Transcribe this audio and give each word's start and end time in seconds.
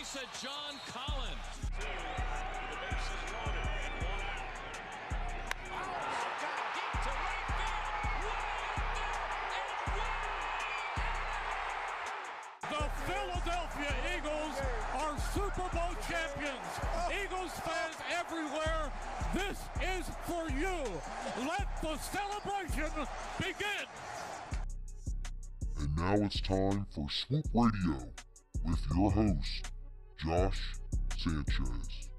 in 0.00 0.04
the 0.04 0.08
face 0.08 0.22
of 0.22 0.42
John 0.42 0.80
Collins. 0.86 1.60
The 12.62 12.84
Philadelphia 13.06 13.94
Eagles 14.16 14.56
are 14.94 15.18
Super 15.34 15.68
Bowl 15.74 15.94
champions. 16.08 16.70
Eagles 17.22 17.52
fans 17.60 17.96
everywhere, 18.18 18.92
this 19.34 19.58
is 19.82 20.06
for 20.26 20.48
you. 20.50 20.78
Let 21.46 21.68
the 21.82 21.96
celebration 21.98 23.06
begin. 23.38 23.86
And 25.78 25.96
now 25.96 26.14
it's 26.24 26.40
time 26.40 26.86
for 26.94 27.08
Swoop 27.10 27.46
Radio 27.54 28.08
with 28.64 28.80
your 28.94 29.10
host, 29.10 29.69
Josh 30.22 30.74
Sanchez. 31.16 32.09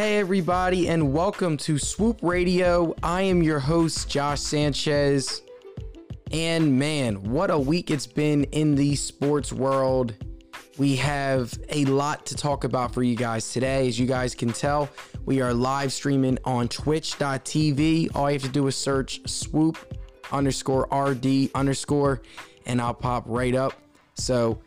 Hey, 0.00 0.16
everybody, 0.16 0.88
and 0.88 1.12
welcome 1.12 1.58
to 1.58 1.76
Swoop 1.76 2.20
Radio. 2.22 2.94
I 3.02 3.20
am 3.20 3.42
your 3.42 3.58
host, 3.58 4.08
Josh 4.08 4.40
Sanchez. 4.40 5.42
And 6.32 6.78
man, 6.78 7.22
what 7.24 7.50
a 7.50 7.58
week 7.58 7.90
it's 7.90 8.06
been 8.06 8.44
in 8.44 8.76
the 8.76 8.96
sports 8.96 9.52
world. 9.52 10.14
We 10.78 10.96
have 10.96 11.52
a 11.68 11.84
lot 11.84 12.24
to 12.24 12.34
talk 12.34 12.64
about 12.64 12.94
for 12.94 13.02
you 13.02 13.14
guys 13.14 13.52
today. 13.52 13.88
As 13.88 14.00
you 14.00 14.06
guys 14.06 14.34
can 14.34 14.54
tell, 14.54 14.88
we 15.26 15.42
are 15.42 15.52
live 15.52 15.92
streaming 15.92 16.38
on 16.46 16.68
twitch.tv. 16.68 18.16
All 18.16 18.30
you 18.30 18.38
have 18.38 18.42
to 18.44 18.48
do 18.48 18.66
is 18.68 18.76
search 18.76 19.20
swoop 19.28 19.76
underscore 20.32 20.88
RD 20.90 21.50
underscore, 21.54 22.22
and 22.64 22.80
I'll 22.80 22.94
pop 22.94 23.24
right 23.26 23.54
up. 23.54 23.74
So, 24.14 24.62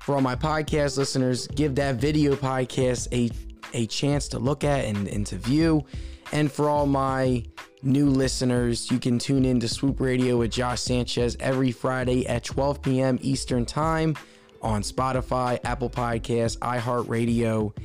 for 0.00 0.16
all 0.16 0.20
my 0.20 0.36
podcast 0.36 0.98
listeners, 0.98 1.46
give 1.46 1.74
that 1.76 1.94
video 1.94 2.34
podcast 2.34 3.08
a 3.12 3.30
a 3.72 3.86
chance 3.86 4.28
to 4.28 4.38
look 4.38 4.64
at 4.64 4.84
and, 4.84 5.08
and 5.08 5.26
to 5.26 5.36
view. 5.36 5.84
And 6.32 6.50
for 6.50 6.68
all 6.68 6.86
my 6.86 7.44
new 7.82 8.06
listeners, 8.08 8.90
you 8.90 8.98
can 8.98 9.18
tune 9.18 9.44
in 9.44 9.60
to 9.60 9.68
Swoop 9.68 10.00
Radio 10.00 10.38
with 10.38 10.50
Josh 10.50 10.80
Sanchez 10.80 11.36
every 11.40 11.72
Friday 11.72 12.26
at 12.26 12.44
12 12.44 12.82
p.m. 12.82 13.18
Eastern 13.22 13.64
Time 13.64 14.16
on 14.60 14.82
Spotify, 14.82 15.58
Apple 15.64 15.88
Podcasts, 15.90 16.58
iHeartRadio, 16.58 17.76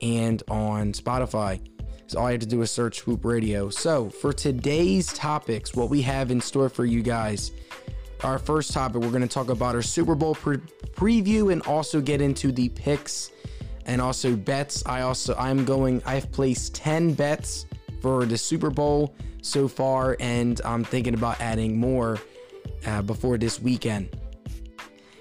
and 0.00 0.42
on 0.48 0.92
Spotify. 0.92 1.60
So 2.06 2.18
all 2.18 2.26
you 2.26 2.32
have 2.32 2.40
to 2.40 2.46
do 2.46 2.62
is 2.62 2.70
search 2.70 2.98
Swoop 2.98 3.24
Radio. 3.24 3.70
So 3.70 4.10
for 4.10 4.32
today's 4.32 5.12
topics, 5.12 5.74
what 5.74 5.90
we 5.90 6.02
have 6.02 6.30
in 6.30 6.40
store 6.40 6.68
for 6.68 6.84
you 6.84 7.02
guys. 7.02 7.52
Our 8.24 8.38
first 8.38 8.72
topic, 8.72 9.00
we're 9.00 9.10
going 9.10 9.22
to 9.22 9.28
talk 9.28 9.48
about 9.48 9.74
our 9.74 9.82
Super 9.82 10.14
Bowl 10.14 10.34
pre- 10.34 10.58
preview 10.58 11.52
and 11.52 11.62
also 11.62 12.00
get 12.00 12.20
into 12.20 12.52
the 12.52 12.68
picks 12.68 13.30
and 13.90 14.00
also 14.00 14.36
bets. 14.36 14.84
I 14.86 15.02
also 15.02 15.34
I'm 15.36 15.64
going. 15.64 16.00
I've 16.06 16.30
placed 16.30 16.74
10 16.76 17.14
bets 17.14 17.66
for 18.00 18.24
the 18.24 18.38
Super 18.38 18.70
Bowl 18.70 19.14
so 19.42 19.66
far, 19.66 20.16
and 20.20 20.60
I'm 20.64 20.84
thinking 20.84 21.14
about 21.14 21.40
adding 21.40 21.76
more 21.76 22.18
uh, 22.86 23.02
before 23.02 23.36
this 23.36 23.60
weekend. 23.60 24.16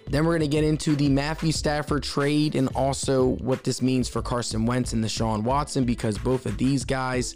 Then 0.08 0.24
we're 0.24 0.38
going 0.38 0.50
to 0.50 0.56
get 0.56 0.63
into 0.63 0.96
the 0.96 1.09
Matthew 1.09 1.52
Stafford 1.52 2.03
trade 2.03 2.56
and 2.56 2.68
also 2.75 3.38
what 3.38 3.63
this 3.63 3.81
means 3.81 4.08
for 4.08 4.22
Carson 4.22 4.66
Wentz 4.66 4.94
and 4.94 5.03
Deshaun 5.03 5.44
Watson 5.44 5.84
because 5.84 6.18
both 6.18 6.46
of 6.46 6.58
these 6.58 6.85
guys 6.85 7.35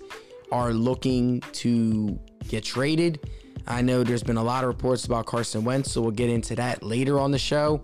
are 0.51 0.71
looking 0.71 1.41
to 1.53 2.19
get 2.47 2.63
traded. 2.63 3.27
I 3.65 3.81
know 3.81 4.03
there's 4.03 4.23
been 4.23 4.37
a 4.37 4.43
lot 4.43 4.63
of 4.63 4.67
reports 4.67 5.05
about 5.05 5.25
Carson 5.25 5.63
Wentz, 5.63 5.91
so 5.91 6.01
we'll 6.01 6.11
get 6.11 6.29
into 6.29 6.55
that 6.55 6.83
later 6.83 7.19
on 7.19 7.31
the 7.31 7.39
show. 7.39 7.81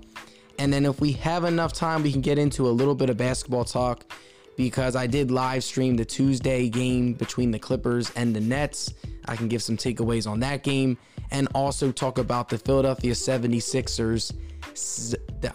And 0.59 0.73
then 0.73 0.85
if 0.85 0.99
we 0.99 1.13
have 1.13 1.45
enough 1.45 1.71
time, 1.71 2.03
we 2.03 2.11
can 2.11 2.19
get 2.19 2.37
into 2.37 2.67
a 2.67 2.69
little 2.69 2.93
bit 2.93 3.09
of 3.09 3.15
basketball 3.15 3.63
talk 3.63 4.11
because 4.57 4.93
I 4.97 5.07
did 5.07 5.31
live 5.31 5.63
stream 5.63 5.95
the 5.95 6.03
Tuesday 6.03 6.67
game 6.67 7.13
between 7.13 7.49
the 7.49 7.57
Clippers 7.57 8.11
and 8.17 8.35
the 8.35 8.41
Nets. 8.41 8.93
I 9.25 9.37
can 9.37 9.47
give 9.47 9.63
some 9.63 9.77
takeaways 9.77 10.29
on 10.29 10.41
that 10.41 10.63
game 10.63 10.97
and 11.31 11.47
also 11.55 11.93
talk 11.93 12.17
about 12.17 12.49
the 12.49 12.57
Philadelphia 12.57 13.13
76ers. 13.13 14.33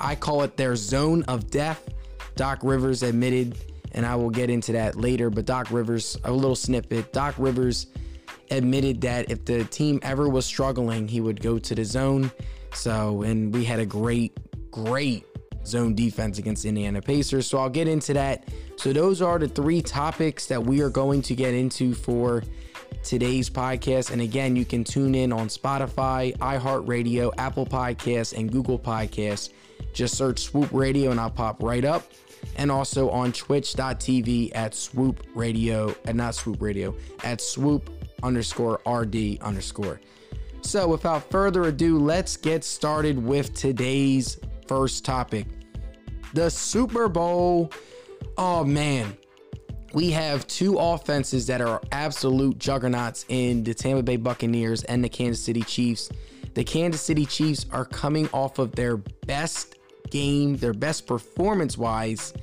I 0.00 0.14
call 0.14 0.40
it 0.40 0.56
their 0.56 0.74
zone 0.74 1.22
of 1.24 1.50
death. 1.50 1.86
Doc 2.34 2.60
Rivers 2.62 3.02
admitted, 3.02 3.58
and 3.92 4.06
I 4.06 4.16
will 4.16 4.30
get 4.30 4.48
into 4.48 4.72
that 4.72 4.96
later, 4.96 5.28
but 5.28 5.44
Doc 5.44 5.70
Rivers, 5.70 6.16
a 6.24 6.32
little 6.32 6.56
snippet. 6.56 7.12
Doc 7.12 7.34
Rivers 7.36 7.88
admitted 8.50 9.02
that 9.02 9.30
if 9.30 9.44
the 9.44 9.64
team 9.64 10.00
ever 10.02 10.30
was 10.30 10.46
struggling, 10.46 11.08
he 11.08 11.20
would 11.20 11.42
go 11.42 11.58
to 11.58 11.74
the 11.74 11.84
zone. 11.84 12.30
So, 12.72 13.22
and 13.22 13.54
we 13.54 13.64
had 13.64 13.78
a 13.78 13.86
great 13.86 14.43
great 14.74 15.24
zone 15.64 15.94
defense 15.94 16.38
against 16.38 16.64
Indiana 16.64 17.00
Pacers. 17.00 17.46
So 17.46 17.58
I'll 17.58 17.70
get 17.70 17.86
into 17.86 18.12
that. 18.14 18.48
So 18.76 18.92
those 18.92 19.22
are 19.22 19.38
the 19.38 19.46
three 19.46 19.80
topics 19.80 20.46
that 20.46 20.62
we 20.62 20.80
are 20.80 20.90
going 20.90 21.22
to 21.22 21.34
get 21.36 21.54
into 21.54 21.94
for 21.94 22.42
today's 23.04 23.48
podcast. 23.48 24.10
And 24.10 24.20
again, 24.20 24.56
you 24.56 24.64
can 24.64 24.82
tune 24.82 25.14
in 25.14 25.32
on 25.32 25.46
Spotify, 25.46 26.36
iHeartRadio, 26.38 27.32
Apple 27.38 27.66
Podcasts, 27.66 28.36
and 28.36 28.50
Google 28.50 28.78
Podcasts. 28.78 29.50
Just 29.92 30.16
search 30.16 30.40
Swoop 30.40 30.70
Radio 30.72 31.12
and 31.12 31.20
I'll 31.20 31.30
pop 31.30 31.62
right 31.62 31.84
up. 31.84 32.10
And 32.56 32.70
also 32.70 33.08
on 33.10 33.32
twitch.tv 33.32 34.50
at 34.56 34.74
swoop 34.74 35.24
radio, 35.34 35.94
and 36.04 36.18
not 36.18 36.34
swoop 36.34 36.60
radio, 36.60 36.94
at 37.22 37.40
swoop 37.40 37.90
underscore 38.22 38.80
RD 38.86 39.38
underscore. 39.40 40.00
So 40.60 40.88
without 40.88 41.30
further 41.30 41.64
ado, 41.64 41.98
let's 41.98 42.36
get 42.36 42.64
started 42.64 43.22
with 43.22 43.54
today's 43.54 44.38
first 44.66 45.04
topic 45.04 45.46
the 46.34 46.50
Super 46.50 47.08
Bowl. 47.08 47.72
Oh 48.36 48.64
man, 48.64 49.16
we 49.94 50.10
have 50.10 50.46
two 50.46 50.76
offenses 50.78 51.46
that 51.46 51.60
are 51.60 51.80
absolute 51.92 52.58
juggernauts 52.58 53.24
in 53.28 53.62
the 53.62 53.72
Tampa 53.72 54.02
Bay 54.02 54.16
Buccaneers 54.16 54.82
and 54.84 55.02
the 55.02 55.08
Kansas 55.08 55.42
City 55.42 55.62
Chiefs. 55.62 56.10
The 56.54 56.64
Kansas 56.64 57.00
City 57.00 57.24
Chiefs 57.24 57.66
are 57.70 57.84
coming 57.84 58.28
off 58.32 58.58
of 58.58 58.72
their 58.72 58.96
best 58.96 59.76
game, 60.10 60.56
their 60.56 60.74
best 60.74 61.06
performance 61.06 61.78
wise 61.78 62.34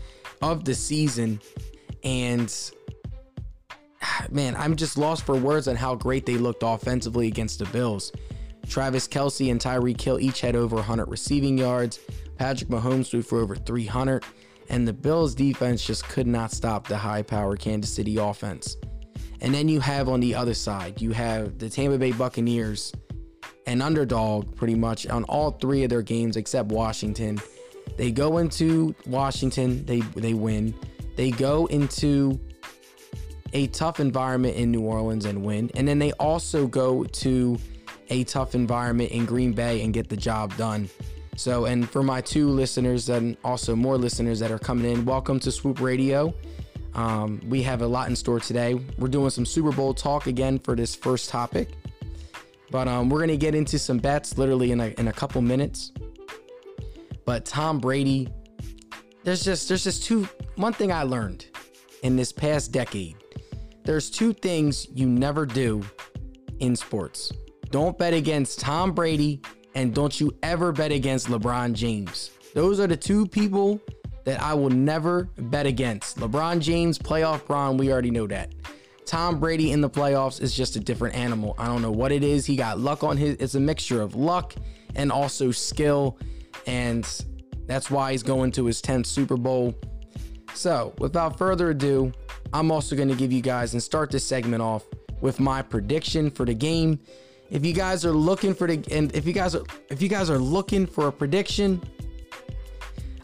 of 0.41 0.63
the 0.63 0.73
season. 0.73 1.41
And 2.03 2.53
ah, 4.01 4.25
man, 4.31 4.55
I'm 4.55 4.75
just 4.77 4.97
lost 4.97 5.25
for 5.25 5.35
words 5.35 5.67
on 5.67 5.75
how 5.75 5.95
great 5.95 6.25
they 6.25 6.37
looked 6.37 6.63
offensively 6.63 7.27
against 7.27 7.59
the 7.59 7.65
Bills. 7.65 8.11
Travis 8.67 9.07
Kelce 9.07 9.51
and 9.51 9.59
Tyreek 9.59 9.99
Hill 9.99 10.19
each 10.19 10.41
had 10.41 10.55
over 10.55 10.75
100 10.77 11.05
receiving 11.05 11.57
yards. 11.57 11.99
Patrick 12.37 12.69
Mahomes 12.69 13.09
threw 13.09 13.21
for 13.21 13.39
over 13.39 13.55
300, 13.55 14.23
and 14.69 14.87
the 14.87 14.93
Bills 14.93 15.35
defense 15.35 15.85
just 15.85 16.07
could 16.07 16.27
not 16.27 16.51
stop 16.51 16.87
the 16.87 16.97
high 16.97 17.21
powered 17.21 17.59
Kansas 17.59 17.93
City 17.93 18.17
offense. 18.17 18.77
And 19.41 19.53
then 19.53 19.67
you 19.67 19.79
have 19.79 20.07
on 20.07 20.19
the 20.19 20.35
other 20.35 20.53
side, 20.53 21.01
you 21.01 21.11
have 21.11 21.57
the 21.57 21.69
Tampa 21.69 21.97
Bay 21.97 22.11
Buccaneers, 22.11 22.93
an 23.65 23.81
underdog 23.81 24.55
pretty 24.55 24.75
much 24.75 25.07
on 25.07 25.23
all 25.25 25.51
three 25.51 25.83
of 25.83 25.89
their 25.89 26.01
games 26.01 26.37
except 26.37 26.69
Washington. 26.69 27.39
They 27.97 28.11
go 28.11 28.37
into 28.37 28.95
Washington, 29.05 29.85
they 29.85 29.99
they 29.99 30.33
win. 30.33 30.73
They 31.15 31.31
go 31.31 31.65
into 31.67 32.39
a 33.53 33.67
tough 33.67 33.99
environment 33.99 34.55
in 34.55 34.71
New 34.71 34.81
Orleans 34.81 35.25
and 35.25 35.43
win. 35.43 35.69
And 35.75 35.87
then 35.87 35.99
they 35.99 36.11
also 36.13 36.67
go 36.67 37.03
to 37.03 37.57
a 38.11 38.25
tough 38.25 38.53
environment 38.53 39.09
in 39.11 39.25
Green 39.25 39.53
Bay 39.53 39.81
and 39.81 39.93
get 39.93 40.09
the 40.09 40.17
job 40.17 40.55
done. 40.57 40.89
So, 41.37 41.65
and 41.65 41.89
for 41.89 42.03
my 42.03 42.19
two 42.19 42.49
listeners 42.49 43.09
and 43.09 43.37
also 43.43 43.73
more 43.73 43.97
listeners 43.97 44.39
that 44.41 44.51
are 44.51 44.59
coming 44.59 44.91
in, 44.91 45.05
welcome 45.05 45.39
to 45.39 45.51
Swoop 45.51 45.79
Radio. 45.79 46.35
Um, 46.93 47.41
we 47.47 47.63
have 47.63 47.81
a 47.81 47.87
lot 47.87 48.09
in 48.09 48.15
store 48.17 48.41
today. 48.41 48.73
We're 48.97 49.07
doing 49.07 49.29
some 49.29 49.45
Super 49.45 49.71
Bowl 49.71 49.93
talk 49.93 50.27
again 50.27 50.59
for 50.59 50.75
this 50.75 50.93
first 50.93 51.29
topic, 51.29 51.69
but 52.69 52.89
um, 52.89 53.09
we're 53.09 53.21
gonna 53.21 53.37
get 53.37 53.55
into 53.55 53.79
some 53.79 53.97
bets 53.97 54.37
literally 54.37 54.73
in 54.73 54.81
a, 54.81 54.87
in 54.99 55.07
a 55.07 55.13
couple 55.13 55.41
minutes. 55.41 55.93
But 57.23 57.45
Tom 57.45 57.79
Brady, 57.79 58.27
there's 59.23 59.41
just 59.41 59.69
there's 59.69 59.85
just 59.85 60.03
two. 60.03 60.27
One 60.57 60.73
thing 60.73 60.91
I 60.91 61.03
learned 61.03 61.45
in 62.03 62.17
this 62.17 62.33
past 62.33 62.73
decade, 62.73 63.15
there's 63.85 64.09
two 64.09 64.33
things 64.33 64.85
you 64.93 65.07
never 65.07 65.45
do 65.45 65.81
in 66.59 66.75
sports. 66.75 67.31
Don't 67.71 67.97
bet 67.97 68.13
against 68.13 68.59
Tom 68.59 68.91
Brady 68.91 69.41
and 69.75 69.95
don't 69.95 70.19
you 70.19 70.35
ever 70.43 70.73
bet 70.73 70.91
against 70.91 71.27
LeBron 71.27 71.73
James. 71.73 72.31
Those 72.53 72.81
are 72.81 72.87
the 72.87 72.97
two 72.97 73.25
people 73.25 73.79
that 74.25 74.41
I 74.41 74.53
will 74.53 74.69
never 74.69 75.29
bet 75.37 75.65
against. 75.65 76.17
LeBron 76.17 76.59
James, 76.59 76.99
playoff 76.99 77.45
Bron, 77.47 77.77
we 77.77 77.91
already 77.91 78.11
know 78.11 78.27
that. 78.27 78.53
Tom 79.05 79.39
Brady 79.39 79.71
in 79.71 79.81
the 79.81 79.89
playoffs 79.89 80.41
is 80.41 80.53
just 80.53 80.75
a 80.75 80.79
different 80.79 81.15
animal. 81.15 81.55
I 81.57 81.67
don't 81.67 81.81
know 81.81 81.91
what 81.91 82.11
it 82.11 82.23
is. 82.23 82.45
He 82.45 82.55
got 82.55 82.79
luck 82.79 83.03
on 83.03 83.17
his, 83.17 83.35
it's 83.37 83.55
a 83.55 83.59
mixture 83.59 84.01
of 84.01 84.15
luck 84.15 84.53
and 84.95 85.11
also 85.11 85.51
skill. 85.51 86.19
And 86.67 87.07
that's 87.67 87.89
why 87.89 88.11
he's 88.11 88.23
going 88.23 88.51
to 88.51 88.65
his 88.65 88.81
10th 88.81 89.05
Super 89.05 89.37
Bowl. 89.37 89.73
So, 90.53 90.93
without 90.97 91.37
further 91.37 91.69
ado, 91.69 92.11
I'm 92.51 92.69
also 92.69 92.97
going 92.97 93.07
to 93.07 93.15
give 93.15 93.31
you 93.31 93.41
guys 93.41 93.73
and 93.73 93.81
start 93.81 94.11
this 94.11 94.25
segment 94.25 94.61
off 94.61 94.83
with 95.21 95.39
my 95.39 95.61
prediction 95.61 96.29
for 96.29 96.45
the 96.45 96.53
game. 96.53 96.99
If 97.51 97.65
you 97.65 97.73
guys 97.73 98.05
are 98.05 98.13
looking 98.13 98.53
for 98.53 98.65
the 98.65 98.81
and 98.91 99.13
if 99.13 99.27
you 99.27 99.33
guys 99.33 99.55
are 99.55 99.63
if 99.89 100.01
you 100.01 100.07
guys 100.07 100.29
are 100.29 100.37
looking 100.37 100.87
for 100.87 101.09
a 101.09 101.11
prediction, 101.11 101.83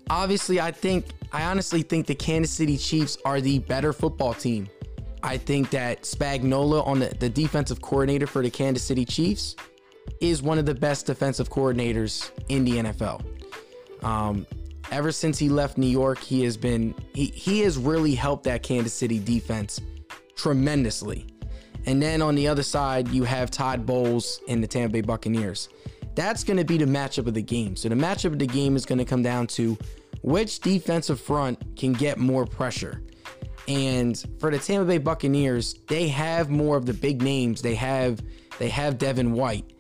obviously 0.09 0.59
I 0.59 0.71
think 0.71 1.05
I 1.31 1.43
honestly 1.43 1.81
think 1.81 2.07
the 2.07 2.15
Kansas 2.15 2.53
City 2.53 2.77
Chiefs 2.77 3.17
are 3.23 3.39
the 3.39 3.59
better 3.59 3.93
football 3.93 4.33
team. 4.33 4.67
I 5.23 5.37
think 5.37 5.69
that 5.71 6.03
Spagnuolo 6.03 6.85
on 6.85 6.99
the, 6.99 7.07
the 7.19 7.29
defensive 7.29 7.81
coordinator 7.81 8.27
for 8.27 8.41
the 8.41 8.49
Kansas 8.49 8.83
City 8.83 9.05
Chiefs 9.05 9.55
is 10.19 10.41
one 10.41 10.59
of 10.59 10.65
the 10.65 10.75
best 10.75 11.05
defensive 11.05 11.49
coordinators 11.49 12.31
in 12.49 12.65
the 12.65 12.77
NFL. 12.77 13.23
Um, 14.03 14.45
ever 14.91 15.11
since 15.13 15.39
he 15.39 15.47
left 15.47 15.77
New 15.77 15.87
York, 15.87 16.19
he 16.19 16.43
has 16.43 16.57
been 16.57 16.93
he 17.13 17.27
he 17.27 17.61
has 17.61 17.77
really 17.77 18.13
helped 18.13 18.43
that 18.43 18.61
Kansas 18.61 18.93
City 18.93 19.19
defense 19.19 19.79
tremendously. 20.35 21.27
And 21.87 22.01
then 22.01 22.21
on 22.21 22.35
the 22.35 22.49
other 22.49 22.63
side, 22.63 23.07
you 23.07 23.23
have 23.23 23.49
Todd 23.49 23.85
Bowles 23.85 24.41
and 24.49 24.61
the 24.61 24.67
Tampa 24.67 24.91
Bay 24.91 25.01
Buccaneers. 25.01 25.69
That's 26.15 26.43
going 26.43 26.57
to 26.57 26.65
be 26.65 26.77
the 26.77 26.85
matchup 26.85 27.27
of 27.27 27.33
the 27.33 27.41
game. 27.41 27.77
So 27.77 27.87
the 27.87 27.95
matchup 27.95 28.33
of 28.33 28.39
the 28.39 28.45
game 28.45 28.75
is 28.75 28.85
going 28.85 28.99
to 28.99 29.05
come 29.05 29.23
down 29.23 29.47
to 29.47 29.77
which 30.21 30.59
defensive 30.59 31.19
front 31.19 31.77
can 31.77 31.93
get 31.93 32.17
more 32.17 32.45
pressure. 32.45 33.01
And 33.69 34.21
for 34.39 34.51
the 34.51 34.59
Tampa 34.59 34.85
Bay 34.85 34.97
Buccaneers, 34.97 35.75
they 35.87 36.09
have 36.09 36.49
more 36.49 36.75
of 36.75 36.85
the 36.85 36.93
big 36.93 37.21
names. 37.21 37.61
They 37.61 37.75
have 37.75 38.21
they 38.59 38.69
have 38.69 38.97
Devin 38.97 39.31
White. 39.33 39.71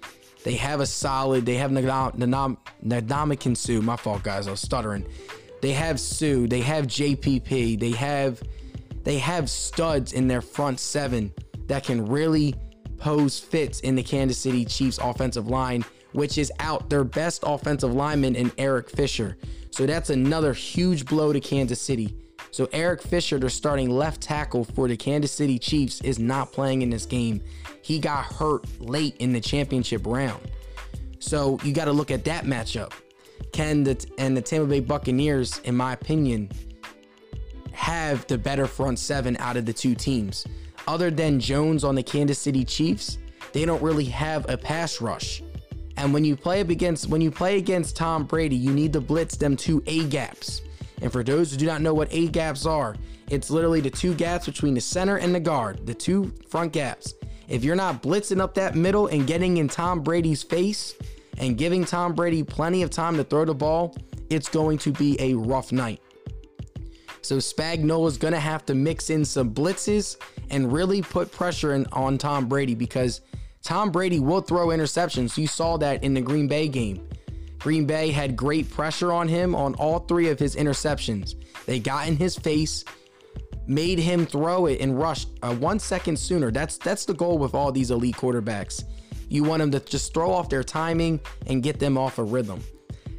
They 0.43 0.55
have 0.55 0.79
a 0.79 0.85
solid. 0.85 1.45
They 1.45 1.55
have 1.55 1.71
Ndamukong 1.71 3.57
Suh. 3.57 3.81
My 3.81 3.97
fault, 3.97 4.23
guys. 4.23 4.47
I 4.47 4.51
was 4.51 4.61
stuttering. 4.61 5.05
They 5.61 5.73
have 5.73 5.99
Suh. 5.99 6.45
They 6.47 6.61
have 6.61 6.87
JPP. 6.87 7.79
They 7.79 7.91
have 7.91 8.41
they 9.03 9.17
have 9.17 9.49
studs 9.49 10.13
in 10.13 10.27
their 10.27 10.41
front 10.41 10.79
seven 10.79 11.33
that 11.67 11.83
can 11.83 12.05
really 12.05 12.55
pose 12.97 13.39
fits 13.39 13.81
in 13.81 13.95
the 13.95 14.03
Kansas 14.03 14.37
City 14.37 14.65
Chiefs 14.65 14.97
offensive 14.97 15.47
line, 15.47 15.85
which 16.13 16.37
is 16.37 16.51
out 16.59 16.89
their 16.89 17.03
best 17.03 17.43
offensive 17.45 17.93
lineman 17.93 18.35
in 18.35 18.51
Eric 18.57 18.89
Fisher. 18.89 19.37
So 19.71 19.85
that's 19.85 20.09
another 20.09 20.53
huge 20.53 21.05
blow 21.05 21.31
to 21.31 21.39
Kansas 21.39 21.79
City. 21.79 22.15
So 22.51 22.67
Eric 22.73 23.01
Fisher, 23.01 23.37
their 23.37 23.49
starting 23.49 23.89
left 23.89 24.21
tackle 24.21 24.63
for 24.63 24.87
the 24.87 24.97
Kansas 24.97 25.31
City 25.31 25.59
Chiefs, 25.59 26.01
is 26.01 26.17
not 26.17 26.51
playing 26.51 26.81
in 26.81 26.89
this 26.89 27.05
game. 27.05 27.41
He 27.81 27.99
got 27.99 28.25
hurt 28.25 28.65
late 28.81 29.15
in 29.17 29.33
the 29.33 29.41
championship 29.41 30.07
round. 30.07 30.41
So 31.19 31.59
you 31.63 31.73
got 31.73 31.85
to 31.85 31.91
look 31.91 32.09
at 32.09 32.23
that 32.25 32.45
matchup. 32.45 32.93
Can 33.51 33.83
the 33.83 34.03
and 34.17 34.35
the 34.35 34.41
Tampa 34.41 34.67
Bay 34.67 34.79
Buccaneers, 34.79 35.59
in 35.59 35.75
my 35.75 35.93
opinion, 35.93 36.49
have 37.71 38.25
the 38.27 38.37
better 38.37 38.65
front 38.65 38.97
seven 38.97 39.37
out 39.37 39.57
of 39.57 39.65
the 39.65 39.73
two 39.73 39.93
teams? 39.93 40.45
Other 40.87 41.11
than 41.11 41.39
Jones 41.39 41.83
on 41.83 41.95
the 41.95 42.03
Kansas 42.03 42.39
City 42.39 42.63
Chiefs, 42.63 43.17
they 43.51 43.65
don't 43.65 43.81
really 43.81 44.05
have 44.05 44.49
a 44.49 44.57
pass 44.57 45.01
rush. 45.01 45.43
And 45.97 46.13
when 46.13 46.23
you 46.23 46.35
play 46.35 46.61
against 46.61 47.07
when 47.07 47.21
you 47.21 47.29
play 47.29 47.57
against 47.57 47.95
Tom 47.95 48.23
Brady, 48.23 48.55
you 48.55 48.71
need 48.71 48.93
to 48.93 49.01
blitz 49.01 49.35
them 49.35 49.57
two 49.57 49.83
A 49.87 50.05
gaps. 50.05 50.61
And 51.01 51.11
for 51.11 51.23
those 51.23 51.51
who 51.51 51.57
do 51.57 51.65
not 51.65 51.81
know 51.81 51.93
what 51.93 52.07
A 52.11 52.27
gaps 52.27 52.65
are, 52.65 52.95
it's 53.29 53.49
literally 53.49 53.81
the 53.81 53.89
two 53.89 54.13
gaps 54.13 54.45
between 54.45 54.73
the 54.73 54.81
center 54.81 55.17
and 55.17 55.35
the 55.35 55.39
guard, 55.39 55.85
the 55.85 55.93
two 55.93 56.33
front 56.49 56.71
gaps. 56.71 57.13
If 57.49 57.63
you're 57.63 57.75
not 57.75 58.01
blitzing 58.01 58.39
up 58.39 58.53
that 58.55 58.75
middle 58.75 59.07
and 59.07 59.27
getting 59.27 59.57
in 59.57 59.67
Tom 59.67 60.01
Brady's 60.01 60.43
face 60.43 60.95
and 61.37 61.57
giving 61.57 61.83
Tom 61.83 62.13
Brady 62.13 62.43
plenty 62.43 62.83
of 62.83 62.89
time 62.89 63.15
to 63.17 63.23
throw 63.23 63.45
the 63.45 63.53
ball, 63.53 63.95
it's 64.29 64.49
going 64.49 64.77
to 64.79 64.91
be 64.91 65.17
a 65.19 65.33
rough 65.33 65.71
night. 65.71 66.01
So 67.21 67.37
Spagnuolo 67.37 68.07
is 68.07 68.17
going 68.17 68.33
to 68.33 68.39
have 68.39 68.65
to 68.67 68.75
mix 68.75 69.09
in 69.09 69.25
some 69.25 69.53
blitzes 69.53 70.17
and 70.49 70.71
really 70.71 71.01
put 71.01 71.31
pressure 71.31 71.73
in, 71.73 71.85
on 71.91 72.17
Tom 72.17 72.47
Brady 72.47 72.75
because 72.75 73.21
Tom 73.63 73.91
Brady 73.91 74.19
will 74.19 74.41
throw 74.41 74.67
interceptions. 74.67 75.37
You 75.37 75.47
saw 75.47 75.77
that 75.77 76.03
in 76.03 76.13
the 76.13 76.21
Green 76.21 76.47
Bay 76.47 76.67
game. 76.67 77.07
Green 77.59 77.85
Bay 77.85 78.11
had 78.11 78.35
great 78.35 78.69
pressure 78.69 79.11
on 79.11 79.27
him 79.27 79.55
on 79.55 79.73
all 79.75 79.99
three 79.99 80.29
of 80.29 80.39
his 80.39 80.55
interceptions. 80.55 81.35
They 81.65 81.79
got 81.79 82.07
in 82.07 82.15
his 82.15 82.37
face, 82.37 82.85
made 83.65 83.99
him 83.99 84.25
throw 84.25 84.67
it 84.67 84.79
and 84.79 84.97
rush 84.97 85.25
uh, 85.41 85.53
one 85.55 85.79
second 85.79 86.17
sooner. 86.17 86.51
That's 86.51 86.77
that's 86.77 87.05
the 87.05 87.13
goal 87.13 87.37
with 87.37 87.55
all 87.55 87.71
these 87.71 87.91
elite 87.91 88.15
quarterbacks. 88.15 88.83
You 89.27 89.43
want 89.43 89.59
them 89.59 89.71
to 89.71 89.79
just 89.79 90.13
throw 90.13 90.31
off 90.31 90.49
their 90.49 90.63
timing 90.63 91.19
and 91.47 91.61
get 91.61 91.79
them 91.79 91.97
off 91.97 92.19
a 92.19 92.23
rhythm. 92.23 92.63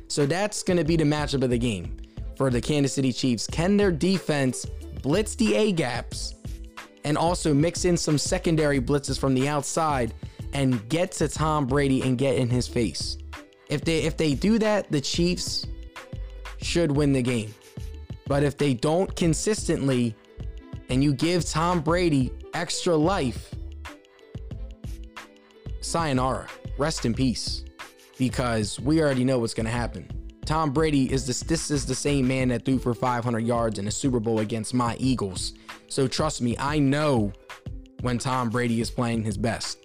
So 0.07 0.25
that's 0.25 0.63
going 0.63 0.79
to 0.79 0.85
be 0.85 0.97
the 0.97 1.05
matchup 1.05 1.43
of 1.43 1.51
the 1.51 1.59
game 1.59 1.99
for 2.37 2.49
the 2.49 2.61
Kansas 2.61 2.95
City 2.95 3.13
Chiefs. 3.13 3.47
Can 3.47 3.77
their 3.77 3.93
defense 3.93 4.65
blitz 5.03 5.35
the 5.35 5.55
A 5.55 5.73
gaps 5.73 6.35
and 7.09 7.17
also 7.17 7.55
mix 7.55 7.87
in 7.87 7.97
some 7.97 8.19
secondary 8.19 8.79
blitzes 8.79 9.19
from 9.19 9.33
the 9.33 9.49
outside 9.49 10.13
and 10.53 10.87
get 10.91 11.11
to 11.11 11.27
Tom 11.27 11.67
Brady 11.67 12.03
and 12.03 12.19
get 12.19 12.37
in 12.37 12.51
his 12.51 12.69
face? 12.69 13.17
If 13.71 13.83
they 13.83 14.03
if 14.03 14.19
they 14.19 14.35
do 14.35 14.59
that, 14.59 14.93
the 14.93 15.01
Chiefs 15.01 15.67
should 16.61 16.93
win 16.93 17.15
the 17.15 17.23
game. 17.23 17.55
But 18.27 18.43
if 18.43 18.59
they 18.59 18.75
don't 18.75 19.15
consistently 19.17 20.15
and 20.91 21.03
you 21.03 21.15
give 21.15 21.47
Tom 21.47 21.81
Brady 21.81 22.31
extra 22.53 22.95
life, 22.95 23.55
sayonara, 25.81 26.47
rest 26.77 27.07
in 27.07 27.15
peace 27.15 27.65
because 28.19 28.79
we 28.81 29.01
already 29.01 29.25
know 29.25 29.39
what's 29.39 29.55
going 29.55 29.65
to 29.65 29.73
happen. 29.73 30.11
Tom 30.45 30.73
Brady 30.73 31.11
is 31.11 31.27
this 31.27 31.41
this 31.41 31.71
is 31.71 31.87
the 31.87 31.95
same 31.95 32.29
man 32.29 32.49
that 32.49 32.67
threw 32.67 32.79
for 32.79 32.93
500 32.93 33.39
yards 33.39 33.79
in 33.79 33.87
the 33.87 33.91
Super 33.91 34.21
Bowl 34.21 34.41
against 34.41 34.75
my 34.75 34.95
Eagles. 34.99 35.55
So 35.89 36.07
trust 36.07 36.43
me, 36.43 36.57
I 36.59 36.79
know 36.79 37.33
when 38.01 38.19
Tom 38.19 38.51
Brady 38.51 38.81
is 38.81 38.91
playing 38.91 39.25
his 39.25 39.37
best. 39.37 39.79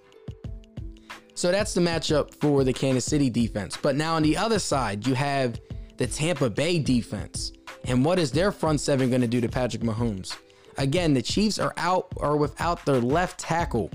So 1.36 1.52
that's 1.52 1.74
the 1.74 1.82
matchup 1.82 2.36
for 2.36 2.64
the 2.64 2.74
Kansas 2.74 3.06
City 3.06 3.30
defense. 3.30 3.78
But 3.82 3.96
now 3.96 4.16
on 4.16 4.24
the 4.24 4.38
other 4.38 4.60
side, 4.60 5.08
you 5.08 5.16
have 5.16 5.60
the 5.98 6.06
Tampa 6.06 6.50
Bay 6.50 6.80
defense. 6.80 7.54
And 7.86 8.06
what 8.06 8.20
is 8.20 8.32
their 8.32 8.52
front 8.52 8.80
seven 8.80 9.10
going 9.10 9.22
to 9.22 9.28
do 9.28 9.42
to 9.42 9.50
Patrick 9.50 9.82
Mahomes? 9.82 10.38
Again, 10.78 11.14
the 11.14 11.22
Chiefs 11.22 11.60
are 11.60 11.74
out 11.78 12.08
or 12.18 12.38
without 12.38 12.86
their 12.86 13.00
left 13.00 13.40
tackle. 13.40 13.90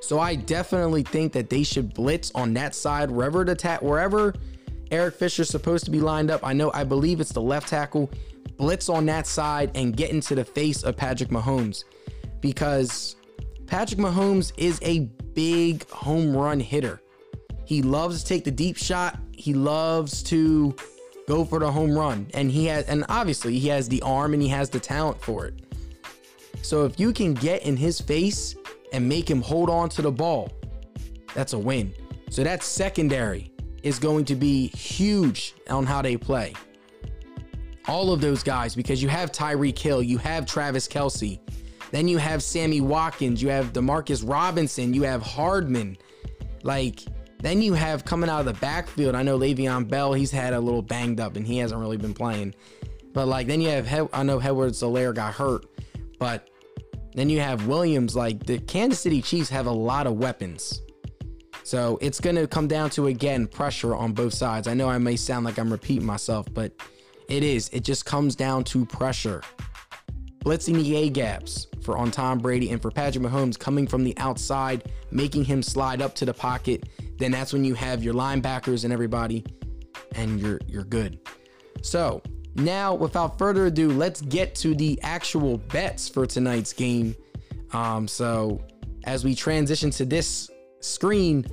So 0.00 0.18
I 0.18 0.34
definitely 0.34 1.04
think 1.04 1.32
that 1.32 1.48
they 1.48 1.62
should 1.62 1.94
blitz 1.94 2.32
on 2.34 2.54
that 2.54 2.74
side 2.74 3.10
wherever 3.10 3.44
the 3.44 3.54
ta- 3.54 3.78
wherever 3.80 4.34
Eric 4.90 5.14
Fisher's 5.14 5.48
supposed 5.48 5.84
to 5.84 5.90
be 5.90 6.00
lined 6.00 6.30
up. 6.30 6.40
I 6.46 6.52
know, 6.52 6.70
I 6.74 6.84
believe 6.84 7.20
it's 7.20 7.32
the 7.32 7.40
left 7.40 7.68
tackle. 7.68 8.10
Blitz 8.56 8.88
on 8.88 9.06
that 9.06 9.26
side 9.26 9.70
and 9.74 9.96
get 9.96 10.10
into 10.10 10.34
the 10.34 10.44
face 10.44 10.82
of 10.82 10.96
Patrick 10.96 11.30
Mahomes 11.30 11.84
because 12.40 13.16
Patrick 13.66 14.00
Mahomes 14.00 14.52
is 14.56 14.78
a 14.82 15.00
big 15.34 15.88
home 15.88 16.36
run 16.36 16.60
hitter. 16.60 17.00
He 17.64 17.82
loves 17.82 18.22
to 18.22 18.28
take 18.28 18.44
the 18.44 18.50
deep 18.50 18.76
shot. 18.76 19.18
He 19.32 19.54
loves 19.54 20.22
to 20.24 20.74
go 21.26 21.44
for 21.44 21.58
the 21.58 21.70
home 21.70 21.96
run. 21.96 22.26
And 22.34 22.50
he 22.50 22.66
has, 22.66 22.84
and 22.86 23.04
obviously, 23.08 23.58
he 23.58 23.68
has 23.68 23.88
the 23.88 24.02
arm 24.02 24.34
and 24.34 24.42
he 24.42 24.48
has 24.48 24.68
the 24.68 24.80
talent 24.80 25.20
for 25.20 25.46
it. 25.46 25.54
So 26.62 26.84
if 26.84 27.00
you 27.00 27.12
can 27.12 27.34
get 27.34 27.62
in 27.62 27.76
his 27.76 28.00
face 28.00 28.54
and 28.92 29.08
make 29.08 29.28
him 29.28 29.40
hold 29.40 29.70
on 29.70 29.88
to 29.90 30.02
the 30.02 30.12
ball, 30.12 30.52
that's 31.34 31.54
a 31.54 31.58
win. 31.58 31.94
So 32.30 32.44
that 32.44 32.62
secondary 32.62 33.52
is 33.82 33.98
going 33.98 34.24
to 34.26 34.36
be 34.36 34.68
huge 34.68 35.54
on 35.70 35.86
how 35.86 36.02
they 36.02 36.16
play. 36.16 36.54
All 37.88 38.12
of 38.12 38.20
those 38.20 38.42
guys, 38.42 38.74
because 38.74 39.02
you 39.02 39.08
have 39.08 39.32
Tyreek 39.32 39.78
Hill, 39.78 40.02
you 40.02 40.18
have 40.18 40.46
Travis 40.46 40.86
Kelce, 40.86 41.40
then 41.90 42.08
you 42.08 42.18
have 42.18 42.42
Sammy 42.42 42.80
Watkins, 42.80 43.42
you 43.42 43.48
have 43.48 43.72
Demarcus 43.72 44.26
Robinson, 44.26 44.94
you 44.94 45.02
have 45.02 45.20
Hardman. 45.22 45.96
Like, 46.62 47.00
then 47.40 47.60
you 47.60 47.74
have 47.74 48.04
coming 48.04 48.30
out 48.30 48.40
of 48.40 48.46
the 48.46 48.54
backfield. 48.60 49.16
I 49.16 49.22
know 49.22 49.36
Le'Veon 49.38 49.88
Bell, 49.88 50.12
he's 50.12 50.30
had 50.30 50.54
a 50.54 50.60
little 50.60 50.80
banged 50.80 51.18
up 51.18 51.36
and 51.36 51.44
he 51.46 51.58
hasn't 51.58 51.80
really 51.80 51.96
been 51.96 52.14
playing. 52.14 52.54
But 53.12 53.26
like, 53.26 53.46
then 53.46 53.60
you 53.60 53.68
have, 53.68 54.08
I 54.12 54.22
know 54.22 54.38
Edwards-Helaire 54.38 55.14
got 55.14 55.34
hurt, 55.34 55.66
but 56.18 56.48
then 57.14 57.28
you 57.28 57.40
have 57.40 57.66
Williams. 57.66 58.14
Like, 58.14 58.46
the 58.46 58.58
Kansas 58.58 59.00
City 59.00 59.20
Chiefs 59.20 59.50
have 59.50 59.66
a 59.66 59.72
lot 59.72 60.06
of 60.06 60.14
weapons. 60.14 60.80
So 61.64 61.98
it's 62.00 62.20
going 62.20 62.36
to 62.36 62.46
come 62.46 62.68
down 62.68 62.90
to, 62.90 63.08
again, 63.08 63.46
pressure 63.48 63.94
on 63.94 64.12
both 64.12 64.34
sides. 64.34 64.66
I 64.66 64.74
know 64.74 64.88
I 64.88 64.98
may 64.98 65.16
sound 65.16 65.44
like 65.44 65.58
I'm 65.58 65.70
repeating 65.70 66.06
myself, 66.06 66.46
but 66.54 66.72
it 67.32 67.42
is. 67.42 67.70
It 67.72 67.82
just 67.82 68.04
comes 68.04 68.36
down 68.36 68.62
to 68.64 68.84
pressure. 68.84 69.42
Blitzing 70.44 70.74
the 70.74 70.96
A 70.96 71.08
gaps 71.08 71.66
for 71.82 71.96
on 71.96 72.10
Tom 72.10 72.38
Brady 72.38 72.70
and 72.70 72.82
for 72.82 72.90
Patrick 72.90 73.24
Mahomes 73.24 73.58
coming 73.58 73.86
from 73.86 74.04
the 74.04 74.12
outside, 74.18 74.92
making 75.10 75.44
him 75.44 75.62
slide 75.62 76.02
up 76.02 76.14
to 76.16 76.26
the 76.26 76.34
pocket. 76.34 76.90
Then 77.16 77.30
that's 77.30 77.52
when 77.52 77.64
you 77.64 77.74
have 77.74 78.04
your 78.04 78.12
linebackers 78.12 78.84
and 78.84 78.92
everybody, 78.92 79.46
and 80.14 80.40
you're 80.40 80.60
you're 80.66 80.84
good. 80.84 81.20
So 81.80 82.22
now, 82.54 82.94
without 82.94 83.38
further 83.38 83.66
ado, 83.66 83.90
let's 83.90 84.20
get 84.20 84.54
to 84.56 84.74
the 84.74 85.00
actual 85.02 85.56
bets 85.56 86.10
for 86.10 86.26
tonight's 86.26 86.74
game. 86.74 87.16
Um, 87.72 88.06
so 88.06 88.60
as 89.04 89.24
we 89.24 89.34
transition 89.34 89.90
to 89.92 90.04
this 90.04 90.50
screen, 90.80 91.46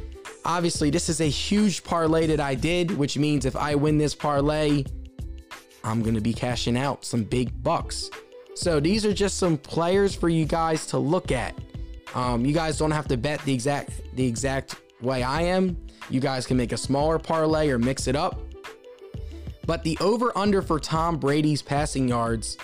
obviously 0.43 0.89
this 0.89 1.07
is 1.07 1.21
a 1.21 1.29
huge 1.29 1.85
parlay 1.85 2.27
that 2.27 2.41
I 2.41 2.55
did, 2.55 2.91
which 2.97 3.17
means 3.17 3.45
if 3.45 3.55
I 3.55 3.75
win 3.75 3.97
this 3.97 4.13
parlay, 4.13 4.83
I'm 5.83 6.01
gonna 6.01 6.21
be 6.21 6.33
cashing 6.33 6.77
out 6.77 7.05
some 7.05 7.23
big 7.23 7.63
bucks. 7.63 8.09
So 8.55 8.79
these 8.79 9.05
are 9.05 9.13
just 9.13 9.37
some 9.37 9.57
players 9.57 10.13
for 10.15 10.29
you 10.29 10.45
guys 10.45 10.85
to 10.87 10.97
look 10.97 11.31
at. 11.31 11.57
Um, 12.13 12.45
you 12.45 12.53
guys 12.53 12.77
don't 12.77 12.91
have 12.91 13.07
to 13.07 13.17
bet 13.17 13.39
the 13.45 13.53
exact 13.53 14.01
the 14.15 14.25
exact 14.25 14.75
way 15.01 15.23
I 15.23 15.43
am. 15.43 15.77
You 16.09 16.19
guys 16.19 16.45
can 16.45 16.57
make 16.57 16.71
a 16.71 16.77
smaller 16.77 17.19
parlay 17.19 17.69
or 17.69 17.79
mix 17.79 18.07
it 18.07 18.15
up. 18.15 18.41
But 19.65 19.83
the 19.83 19.97
over 20.01 20.35
under 20.35 20.61
for 20.61 20.79
Tom 20.79 21.17
Brady's 21.17 21.61
passing 21.61 22.07
yards 22.07 22.57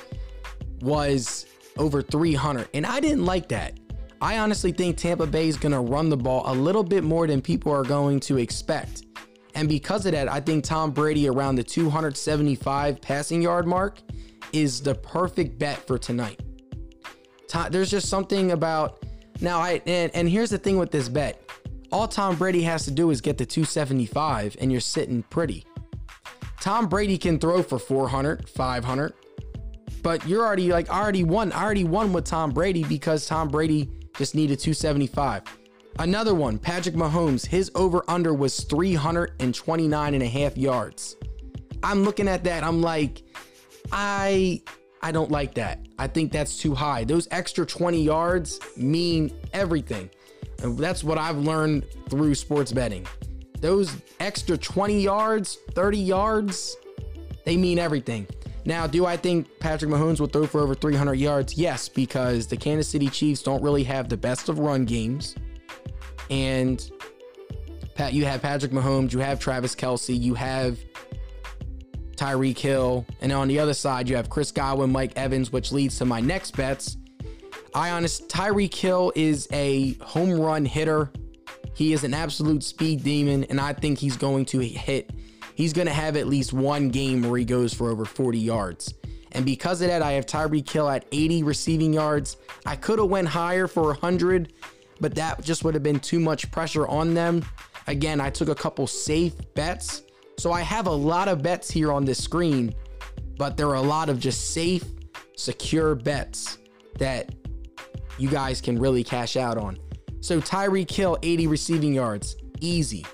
was 0.82 1.46
over 1.78 2.02
300, 2.02 2.68
and 2.74 2.86
I 2.86 3.00
didn't 3.00 3.26
like 3.26 3.48
that. 3.50 3.80
I 4.22 4.40
honestly 4.40 4.72
think 4.72 4.98
Tampa 4.98 5.28
Bay 5.28 5.48
is 5.48 5.58
going 5.58 5.74
to 5.74 5.82
run 5.82 6.10
the 6.10 6.18
ball 6.18 6.44
a 6.46 6.54
little 6.56 6.84
bit 6.84 7.04
more 7.04 7.28
than 7.28 7.42
people 7.42 7.72
are 7.72 7.84
going 7.84 8.20
to 8.22 8.38
expect. 8.38 9.04
And 9.56 9.70
because 9.70 10.06
of 10.06 10.12
that, 10.12 10.32
I 10.32 10.42
think 10.42 10.66
Tom 10.66 10.92
Brady 10.92 11.28
around 11.30 11.56
the 11.56 11.64
275 11.64 13.02
passing 13.02 13.42
yard 13.42 13.66
mark 13.66 14.00
is 14.52 14.82
the 14.82 14.94
perfect 14.96 15.58
bet 15.58 15.88
for 15.88 15.98
tonight. 15.98 16.42
There's 17.70 17.90
just 17.90 18.10
something 18.10 18.52
about 18.52 19.02
now 19.40 19.60
I 19.60 19.82
and, 19.86 20.12
and 20.14 20.30
here's 20.30 20.50
the 20.50 20.58
thing 20.58 20.78
with 20.78 20.92
this 20.92 21.08
bet. 21.08 21.42
All 21.90 22.06
Tom 22.06 22.36
Brady 22.36 22.62
has 22.64 22.84
to 22.84 22.92
do 22.92 23.12
is 23.12 23.22
get 23.22 23.38
the 23.38 23.46
275 23.46 24.58
and 24.60 24.72
you're 24.72 24.82
sitting 24.82 25.24
pretty. 25.24 25.66
Tom 26.60 26.88
Brady 26.88 27.18
can 27.18 27.40
throw 27.40 27.64
for 27.64 27.80
400, 27.80 28.50
500, 28.50 29.14
but 30.02 30.28
you're 30.28 30.46
already 30.46 30.70
like 30.70 30.90
I 30.90 31.00
already 31.00 31.24
won. 31.24 31.54
I 31.54 31.64
already 31.64 31.86
won 31.86 32.12
with 32.12 32.26
Tom 32.26 32.52
Brady 32.52 32.84
because 32.84 33.26
Tom 33.26 33.48
Brady 33.48 33.90
just 34.18 34.36
needed 34.36 34.60
275. 34.60 35.44
Another 36.00 36.36
one, 36.36 36.58
Patrick 36.58 36.96
Mahomes, 36.96 37.46
his 37.46 37.72
over 37.74 38.04
under 38.08 38.34
was 38.34 38.64
329 38.66 40.14
and 40.14 40.24
a 40.24 40.28
half 40.28 40.58
yards. 40.58 41.16
I'm 41.84 42.04
looking 42.04 42.28
at 42.28 42.44
that, 42.44 42.64
I'm 42.64 42.82
like, 42.82 43.24
I 43.92 44.62
I 45.02 45.12
don't 45.12 45.30
like 45.30 45.54
that. 45.54 45.86
I 46.00 46.08
think 46.08 46.32
that's 46.32 46.58
too 46.58 46.74
high. 46.74 47.04
Those 47.04 47.28
extra 47.30 47.66
20 47.66 48.02
yards 48.02 48.60
mean 48.76 49.32
everything. 49.54 50.10
And 50.64 50.78
that's 50.78 51.04
what 51.04 51.20
I've 51.20 51.38
learned 51.38 51.86
through 52.10 52.34
sports 52.36 52.72
betting. 52.72 53.06
Those 53.60 53.96
extra 54.20 54.58
20 54.58 55.00
yards, 55.00 55.60
30 55.74 56.00
yards, 56.00 56.76
they 57.46 57.56
mean 57.56 57.78
everything. 57.78 58.28
Now, 58.66 58.88
do 58.88 59.06
I 59.06 59.16
think 59.16 59.48
Patrick 59.60 59.92
Mahomes 59.92 60.20
will 60.20 60.28
throw 60.28 60.48
for 60.48 60.62
over 60.62 60.74
300 60.74 61.14
yards? 61.14 61.54
Yes, 61.54 61.88
because 61.88 62.48
the 62.48 62.58
Kansas 62.58 62.88
City 62.88 63.08
Chiefs 63.08 63.44
don't 63.44 63.62
really 63.62 63.84
have 63.84 64.10
the 64.10 64.18
best 64.18 64.50
of 64.50 64.58
run 64.58 64.86
games. 64.86 65.36
And 66.30 66.90
Pat, 67.96 68.14
you 68.14 68.26
have 68.26 68.42
Patrick 68.42 68.72
Mahomes, 68.72 69.14
you 69.14 69.20
have 69.20 69.40
Travis 69.40 69.76
Kelce, 69.76 70.20
you 70.20 70.34
have 70.34 70.78
Tyreek 72.16 72.58
Hill, 72.58 73.06
and 73.22 73.32
on 73.32 73.48
the 73.48 73.60
other 73.60 73.74
side, 73.74 74.10
you 74.10 74.16
have 74.16 74.30
Chris 74.30 74.52
Godwin, 74.52 74.92
Mike 74.92 75.14
Evans, 75.16 75.52
which 75.52 75.72
leads 75.72 75.98
to 76.00 76.06
my 76.06 76.20
next 76.20 76.56
bets. 76.58 76.98
I 77.74 77.92
honest 77.92 78.30
Tyreek 78.30 78.74
Hill 78.74 79.12
is 79.16 79.48
a 79.52 79.94
home 79.96 80.40
run 80.40 80.66
hitter. 80.66 81.12
He 81.74 81.92
is 81.92 82.06
an 82.06 82.14
absolute 82.14 82.64
speed 82.64 83.04
demon, 83.04 83.44
and 83.46 83.60
I 83.60 83.74
think 83.74 84.00
he's 84.00 84.16
going 84.16 84.46
to 84.46 84.60
hit. 84.60 85.12
He's 85.56 85.74
going 85.74 85.88
to 85.88 85.94
have 85.94 86.16
at 86.16 86.28
least 86.28 86.54
one 86.54 86.90
game 86.90 87.22
where 87.22 87.38
he 87.38 87.46
goes 87.46 87.74
for 87.74 87.90
over 87.90 88.06
40 88.06 88.40
yards. 88.40 88.94
And 89.34 89.46
because 89.46 89.82
of 89.82 89.90
that, 89.90 90.02
I 90.02 90.14
have 90.14 90.26
Tyreek 90.26 90.70
Hill 90.70 90.90
at 90.90 91.06
80 91.12 91.44
receiving 91.44 91.94
yards. 91.94 92.38
I 92.66 92.78
could 92.78 93.00
have 93.00 93.10
went 93.10 93.28
higher 93.28 93.68
for 93.68 93.84
100, 93.88 94.54
but 95.00 95.16
that 95.16 95.44
just 95.44 95.64
would 95.64 95.74
have 95.74 95.84
been 95.84 96.00
too 96.00 96.20
much 96.20 96.50
pressure 96.52 96.88
on 96.88 97.14
them. 97.14 97.44
Again, 97.88 98.20
I 98.20 98.30
took 98.30 98.50
a 98.50 98.56
couple 98.56 98.88
safe 98.88 99.34
bets 99.54 100.04
so 100.38 100.52
I 100.52 100.62
have 100.62 100.88
a 100.88 100.92
lot 100.92 101.28
of 101.28 101.42
bets 101.42 101.72
here 101.72 101.92
on 101.92 102.06
this 102.06 102.22
screen, 102.22 102.74
but 103.38 103.58
there 103.58 103.68
are 103.70 103.76
a 103.76 103.82
lot 103.82 104.10
of 104.10 104.20
just 104.20 104.52
safe, 104.52 104.84
secure 105.36 105.96
bets 105.96 106.58
that 107.00 107.34
you 108.18 108.30
guys 108.30 108.62
can 108.62 108.78
really 108.78 109.04
cash 109.04 109.38
out 109.38 109.58
on. 109.58 109.78
So 110.22 110.42
Tyreek 110.42 110.92
Hill 110.92 111.18
80 111.22 111.48
receiving 111.48 111.94
yards, 111.94 112.36
easy. 112.60 113.06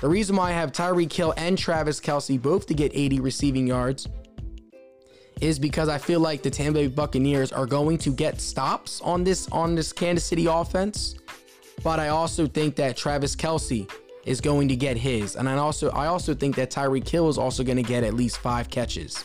The 0.00 0.08
reason 0.08 0.36
why 0.36 0.50
I 0.50 0.52
have 0.52 0.72
Tyreek 0.72 1.12
Hill 1.12 1.32
and 1.36 1.56
Travis 1.56 2.00
Kelce 2.00 2.40
both 2.40 2.66
to 2.66 2.74
get 2.74 2.92
80 2.94 3.20
receiving 3.20 3.66
yards 3.66 4.06
is 5.40 5.58
because 5.58 5.88
I 5.88 5.98
feel 5.98 6.20
like 6.20 6.42
the 6.42 6.50
Tampa 6.50 6.80
Bay 6.80 6.86
Buccaneers 6.88 7.52
are 7.52 7.66
going 7.66 7.98
to 7.98 8.10
get 8.10 8.40
stops 8.40 9.00
on 9.02 9.24
this 9.24 9.48
on 9.52 9.74
this 9.74 9.92
Kansas 9.92 10.24
City 10.24 10.46
offense. 10.46 11.14
But 11.82 12.00
I 12.00 12.08
also 12.08 12.46
think 12.46 12.76
that 12.76 12.96
Travis 12.96 13.36
Kelce 13.36 13.90
is 14.24 14.40
going 14.40 14.68
to 14.68 14.76
get 14.76 14.96
his. 14.96 15.36
And 15.36 15.48
I 15.48 15.56
also 15.56 15.90
I 15.90 16.06
also 16.06 16.34
think 16.34 16.56
that 16.56 16.70
Tyreek 16.70 17.08
Hill 17.08 17.28
is 17.28 17.38
also 17.38 17.64
going 17.64 17.76
to 17.76 17.82
get 17.82 18.04
at 18.04 18.14
least 18.14 18.38
five 18.38 18.68
catches. 18.68 19.24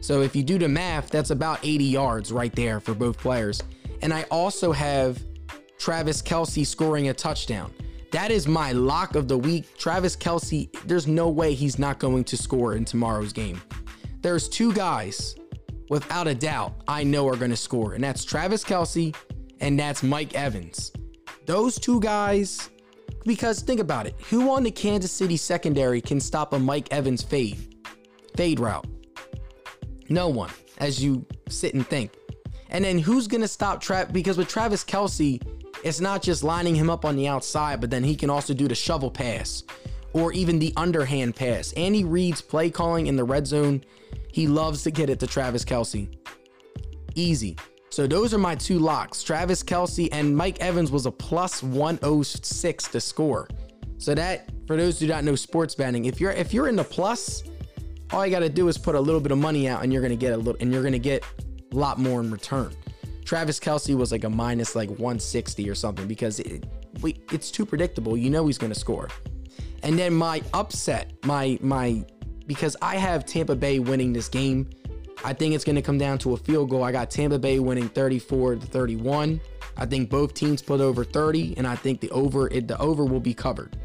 So 0.00 0.20
if 0.20 0.34
you 0.34 0.42
do 0.42 0.58
the 0.58 0.68
math, 0.68 1.10
that's 1.10 1.30
about 1.30 1.60
80 1.62 1.84
yards 1.84 2.32
right 2.32 2.54
there 2.56 2.80
for 2.80 2.92
both 2.92 3.16
players. 3.16 3.62
And 4.02 4.12
I 4.12 4.24
also 4.24 4.72
have 4.72 5.22
Travis 5.78 6.20
Kelce 6.20 6.66
scoring 6.66 7.08
a 7.08 7.14
touchdown. 7.14 7.72
That 8.10 8.32
is 8.32 8.48
my 8.48 8.72
lock 8.72 9.14
of 9.14 9.28
the 9.28 9.38
week. 9.38 9.78
Travis 9.78 10.16
Kelce, 10.16 10.70
there's 10.86 11.06
no 11.06 11.28
way 11.28 11.54
he's 11.54 11.78
not 11.78 12.00
going 12.00 12.24
to 12.24 12.36
score 12.36 12.74
in 12.74 12.84
tomorrow's 12.84 13.32
game. 13.32 13.62
There's 14.20 14.48
two 14.48 14.72
guys, 14.72 15.36
without 15.88 16.26
a 16.26 16.34
doubt, 16.34 16.82
I 16.88 17.04
know 17.04 17.28
are 17.28 17.36
going 17.36 17.50
to 17.52 17.56
score, 17.56 17.94
and 17.94 18.02
that's 18.02 18.24
Travis 18.24 18.64
Kelce 18.64 19.14
and 19.60 19.78
that's 19.78 20.02
Mike 20.02 20.34
Evans. 20.34 20.92
Those 21.46 21.78
two 21.78 22.00
guys 22.00 22.70
because 23.24 23.60
think 23.60 23.80
about 23.80 24.06
it. 24.06 24.14
Who 24.30 24.50
on 24.50 24.62
the 24.62 24.70
Kansas 24.70 25.12
City 25.12 25.36
secondary 25.36 26.00
can 26.00 26.20
stop 26.20 26.52
a 26.52 26.58
Mike 26.58 26.88
Evans 26.90 27.22
fade? 27.22 27.76
Fade 28.36 28.60
route. 28.60 28.86
No 30.08 30.28
one, 30.28 30.50
as 30.78 31.02
you 31.02 31.24
sit 31.48 31.74
and 31.74 31.86
think. 31.86 32.12
And 32.70 32.84
then 32.84 32.98
who's 32.98 33.28
to 33.28 33.48
stop 33.48 33.80
Trap? 33.80 34.12
Because 34.12 34.38
with 34.38 34.48
Travis 34.48 34.84
Kelce, 34.84 35.40
it's 35.84 36.00
not 36.00 36.22
just 36.22 36.42
lining 36.42 36.74
him 36.74 36.90
up 36.90 37.04
on 37.04 37.16
the 37.16 37.28
outside, 37.28 37.80
but 37.80 37.90
then 37.90 38.02
he 38.02 38.16
can 38.16 38.30
also 38.30 38.54
do 38.54 38.68
the 38.68 38.74
shovel 38.74 39.10
pass 39.10 39.62
or 40.12 40.32
even 40.32 40.58
the 40.58 40.72
underhand 40.76 41.36
pass. 41.36 41.72
Andy 41.74 42.04
Reid's 42.04 42.40
play 42.40 42.70
calling 42.70 43.06
in 43.06 43.16
the 43.16 43.24
red 43.24 43.46
zone, 43.46 43.82
he 44.32 44.46
loves 44.46 44.82
to 44.84 44.90
get 44.90 45.10
it 45.10 45.20
to 45.20 45.26
Travis 45.26 45.64
Kelce. 45.64 46.08
Easy. 47.14 47.56
So 47.92 48.06
those 48.06 48.32
are 48.32 48.38
my 48.38 48.54
two 48.54 48.78
locks. 48.78 49.22
Travis 49.22 49.62
Kelce 49.62 50.08
and 50.12 50.34
Mike 50.34 50.58
Evans 50.60 50.90
was 50.90 51.04
a 51.04 51.10
plus 51.10 51.62
106 51.62 52.88
to 52.88 52.98
score. 52.98 53.46
So 53.98 54.14
that 54.14 54.48
for 54.66 54.78
those 54.78 54.98
who 54.98 55.06
don't 55.06 55.26
know 55.26 55.36
sports 55.36 55.74
betting, 55.74 56.06
if 56.06 56.18
you're 56.18 56.30
if 56.30 56.54
you're 56.54 56.68
in 56.68 56.76
the 56.76 56.84
plus, 56.84 57.42
all 58.10 58.24
you 58.24 58.32
got 58.32 58.38
to 58.38 58.48
do 58.48 58.68
is 58.68 58.78
put 58.78 58.94
a 58.94 59.00
little 59.00 59.20
bit 59.20 59.30
of 59.30 59.36
money 59.36 59.68
out 59.68 59.82
and 59.82 59.92
you're 59.92 60.00
to 60.08 60.16
get 60.16 60.32
a 60.32 60.36
little 60.38 60.56
and 60.58 60.72
you're 60.72 60.82
to 60.94 60.98
get 60.98 61.22
a 61.70 61.76
lot 61.76 61.98
more 61.98 62.22
in 62.22 62.30
return. 62.30 62.72
Travis 63.26 63.60
Kelce 63.60 63.94
was 63.94 64.10
like 64.10 64.24
a 64.24 64.30
minus 64.30 64.74
like 64.74 64.88
160 64.88 65.68
or 65.68 65.74
something 65.74 66.08
because 66.08 66.40
it, 66.40 66.64
we, 67.02 67.20
it's 67.30 67.50
too 67.50 67.66
predictable. 67.66 68.16
You 68.16 68.30
know 68.30 68.46
he's 68.46 68.56
to 68.72 68.78
score. 68.78 69.10
And 69.82 69.98
then 69.98 70.14
my 70.14 70.40
upset, 70.54 71.12
my 71.26 71.58
my 71.60 72.06
because 72.46 72.74
I 72.80 72.96
have 72.96 73.26
Tampa 73.26 73.54
Bay 73.54 73.80
winning 73.80 74.14
this 74.14 74.30
game 74.30 74.70
I 75.24 75.32
think 75.32 75.54
it's 75.54 75.64
going 75.64 75.76
to 75.76 75.82
come 75.82 75.98
down 75.98 76.18
to 76.18 76.34
a 76.34 76.36
field 76.36 76.70
goal. 76.70 76.82
I 76.82 76.92
got 76.92 77.10
Tampa 77.10 77.38
Bay 77.38 77.58
winning 77.58 77.88
34 77.88 78.56
to 78.56 78.66
31. 78.66 79.40
I 79.76 79.86
think 79.86 80.10
both 80.10 80.34
teams 80.34 80.60
put 80.60 80.80
over 80.80 81.04
30, 81.04 81.56
and 81.56 81.66
I 81.66 81.76
think 81.76 82.00
the 82.00 82.10
over 82.10 82.48
it, 82.48 82.68
the 82.68 82.78
over 82.78 83.04
will 83.04 83.20
be 83.20 83.34
covered. 83.34 83.76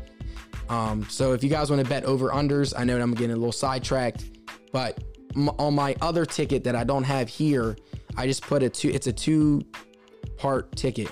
Um, 0.69 1.07
so 1.09 1.33
if 1.33 1.43
you 1.43 1.49
guys 1.49 1.69
want 1.69 1.81
to 1.83 1.87
bet 1.87 2.03
over 2.03 2.29
unders, 2.29 2.73
I 2.77 2.83
know 2.83 2.99
I'm 2.99 3.13
getting 3.13 3.31
a 3.31 3.37
little 3.37 3.51
sidetracked, 3.51 4.25
but 4.73 5.01
m- 5.35 5.49
on 5.57 5.75
my 5.75 5.95
other 6.01 6.25
ticket 6.25 6.63
that 6.65 6.75
I 6.75 6.83
don't 6.83 7.03
have 7.03 7.29
here, 7.29 7.77
I 8.17 8.27
just 8.27 8.41
put 8.41 8.63
a 8.63 8.69
two. 8.69 8.89
It's 8.89 9.07
a 9.07 9.13
two 9.13 9.61
part 10.37 10.75
ticket. 10.75 11.09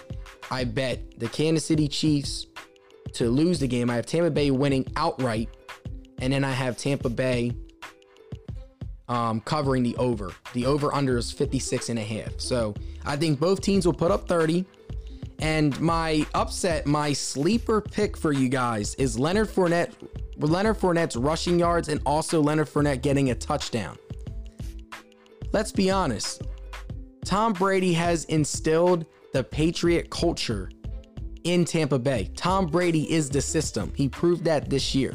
I 0.52 0.66
bet 0.66 1.20
the 1.20 1.30
Kansas 1.30 1.66
City 1.66 1.88
Chiefs 1.88 2.48
to 3.14 3.30
lose 3.30 3.60
the 3.60 3.68
game. 3.68 3.90
I 3.90 3.96
have 3.96 4.06
Tampa 4.06 4.30
Bay 4.30 4.52
winning 4.52 4.86
outright, 4.98 5.50
and 6.20 6.34
then 6.34 6.44
I 6.44 6.52
have 6.52 6.78
Tampa 6.78 7.10
Bay 7.10 7.54
um, 9.08 9.42
covering 9.42 9.84
the 9.84 9.96
over. 9.98 10.32
The 10.54 10.66
over 10.66 10.94
under 10.94 11.18
is 11.18 11.32
56 11.32 11.90
and 11.90 12.00
a 12.00 12.04
half. 12.04 12.40
So 12.40 12.74
I 13.06 13.16
think 13.16 13.40
both 13.40 13.62
teams 13.62 13.86
will 13.86 13.94
put 13.94 14.12
up 14.12 14.28
30. 14.28 14.66
And 15.40 15.80
my 15.82 16.26
upset, 16.34 16.86
my 16.86 17.12
sleeper 17.14 17.82
pick 17.82 18.16
for 18.16 18.32
you 18.32 18.48
guys 18.48 18.96
is 18.96 19.20
Leonard 19.20 19.50
Fournette. 19.50 19.94
Leonard 20.38 20.78
Fournette's 20.78 21.16
rushing 21.16 21.60
yards 21.60 21.90
and 21.90 22.02
also 22.06 22.42
Leonard 22.42 22.68
Fournette 22.68 23.02
getting 23.02 23.32
a 23.32 23.36
touchdown. 23.36 23.98
Let's 25.52 25.72
be 25.72 25.90
honest. 25.90 26.44
Tom 27.26 27.54
Brady 27.54 27.94
has 27.94 28.26
instilled 28.26 29.06
the 29.34 29.44
Patriot 29.44 30.10
culture 30.10 30.70
in 31.44 31.66
Tampa 31.66 32.00
Bay. 32.00 32.30
Tom 32.36 32.68
Brady 32.68 33.12
is 33.12 33.30
the 33.30 33.42
system. 33.42 33.94
He 33.96 34.10
proved 34.10 34.44
that 34.46 34.70
this 34.70 34.94
year. 34.94 35.14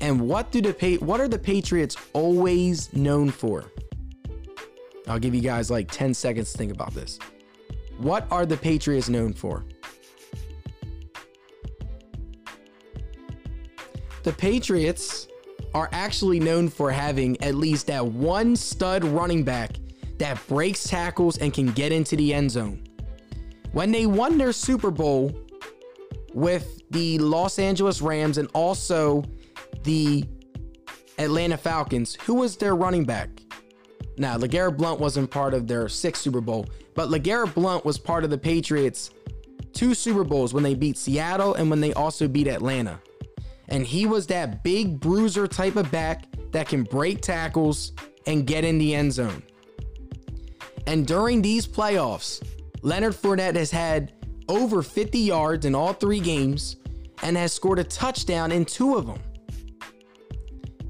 And 0.00 0.20
what 0.20 0.50
do 0.50 0.60
the 0.60 0.98
what 0.98 1.20
are 1.20 1.28
the 1.28 1.38
Patriots 1.38 1.96
always 2.12 2.92
known 2.92 3.30
for? 3.30 3.64
I'll 5.06 5.18
give 5.18 5.34
you 5.34 5.40
guys 5.40 5.70
like 5.70 5.90
10 5.90 6.14
seconds 6.14 6.52
to 6.52 6.58
think 6.58 6.72
about 6.72 6.94
this. 6.94 7.18
What 7.98 8.26
are 8.30 8.46
the 8.46 8.56
Patriots 8.56 9.08
known 9.08 9.32
for? 9.32 9.64
The 14.22 14.32
Patriots 14.32 15.28
are 15.74 15.88
actually 15.92 16.40
known 16.40 16.68
for 16.68 16.90
having 16.90 17.40
at 17.42 17.54
least 17.54 17.88
that 17.88 18.04
one 18.06 18.56
stud 18.56 19.04
running 19.04 19.42
back 19.42 19.72
that 20.18 20.40
breaks 20.46 20.84
tackles 20.84 21.36
and 21.38 21.52
can 21.52 21.72
get 21.72 21.92
into 21.92 22.16
the 22.16 22.32
end 22.32 22.50
zone. 22.50 22.82
When 23.72 23.90
they 23.90 24.06
won 24.06 24.38
their 24.38 24.52
Super 24.52 24.90
Bowl 24.90 25.36
with 26.32 26.80
the 26.90 27.18
Los 27.18 27.58
Angeles 27.58 28.00
Rams 28.00 28.38
and 28.38 28.48
also 28.54 29.24
the 29.84 30.24
Atlanta 31.18 31.56
Falcons, 31.56 32.16
who 32.26 32.34
was 32.34 32.56
their 32.56 32.74
running 32.74 33.04
back? 33.04 33.30
Now, 34.16 34.36
LeGarrette 34.36 34.76
Blunt 34.76 35.00
wasn't 35.00 35.30
part 35.30 35.54
of 35.54 35.66
their 35.66 35.88
sixth 35.88 36.22
Super 36.22 36.40
Bowl, 36.40 36.66
but 36.94 37.08
LeGarrette 37.08 37.54
Blunt 37.54 37.84
was 37.84 37.98
part 37.98 38.24
of 38.24 38.30
the 38.30 38.38
Patriots' 38.38 39.10
two 39.72 39.94
Super 39.94 40.24
Bowls 40.24 40.54
when 40.54 40.62
they 40.62 40.74
beat 40.74 40.96
Seattle 40.96 41.54
and 41.54 41.68
when 41.68 41.80
they 41.80 41.92
also 41.94 42.28
beat 42.28 42.46
Atlanta. 42.46 43.00
And 43.68 43.84
he 43.86 44.06
was 44.06 44.26
that 44.28 44.62
big 44.62 45.00
bruiser 45.00 45.46
type 45.46 45.76
of 45.76 45.90
back 45.90 46.26
that 46.52 46.68
can 46.68 46.84
break 46.84 47.20
tackles 47.20 47.92
and 48.26 48.46
get 48.46 48.64
in 48.64 48.78
the 48.78 48.94
end 48.94 49.12
zone. 49.12 49.42
And 50.86 51.06
during 51.06 51.42
these 51.42 51.66
playoffs, 51.66 52.46
Leonard 52.82 53.14
Fournette 53.14 53.56
has 53.56 53.70
had 53.70 54.12
over 54.48 54.82
50 54.82 55.18
yards 55.18 55.64
in 55.64 55.74
all 55.74 55.92
three 55.92 56.20
games 56.20 56.76
and 57.22 57.36
has 57.36 57.52
scored 57.52 57.78
a 57.78 57.84
touchdown 57.84 58.52
in 58.52 58.64
two 58.64 58.96
of 58.96 59.06
them. 59.06 59.18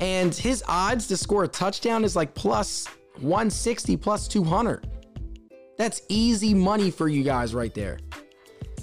And 0.01 0.35
his 0.35 0.63
odds 0.69 1.07
to 1.09 1.17
score 1.17 1.45
a 1.45 1.49
touchdown 1.49 2.05
is 2.05 2.17
like 2.17 2.35
plus 2.35 2.87
160 3.21 3.97
plus 3.97 4.29
200. 4.29 4.89
That's 5.77 6.03
easy 6.09 6.55
money 6.55 6.91
for 6.91 7.09
you 7.09 7.23
guys 7.23 7.55
right 7.55 7.75
there. 7.75 7.99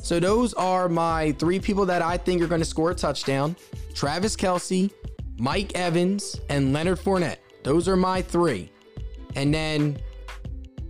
So 0.02 0.20
those 0.20 0.54
are 0.56 0.90
my 0.90 1.32
three 1.34 1.60
people 1.60 1.86
that 1.86 2.02
I 2.02 2.18
think 2.18 2.42
are 2.42 2.48
going 2.48 2.62
to 2.62 2.66
score 2.66 2.92
a 2.92 2.96
touchdown. 2.96 3.56
Travis 3.94 4.36
Kelce, 4.36 4.92
Mike 5.38 5.76
Evans, 5.76 6.40
and 6.50 6.74
Leonard 6.74 7.00
Fournette. 7.00 7.38
Those 7.64 7.88
are 7.88 7.96
my 7.96 8.22
three. 8.22 8.72
And 9.36 9.54
then 9.54 10.00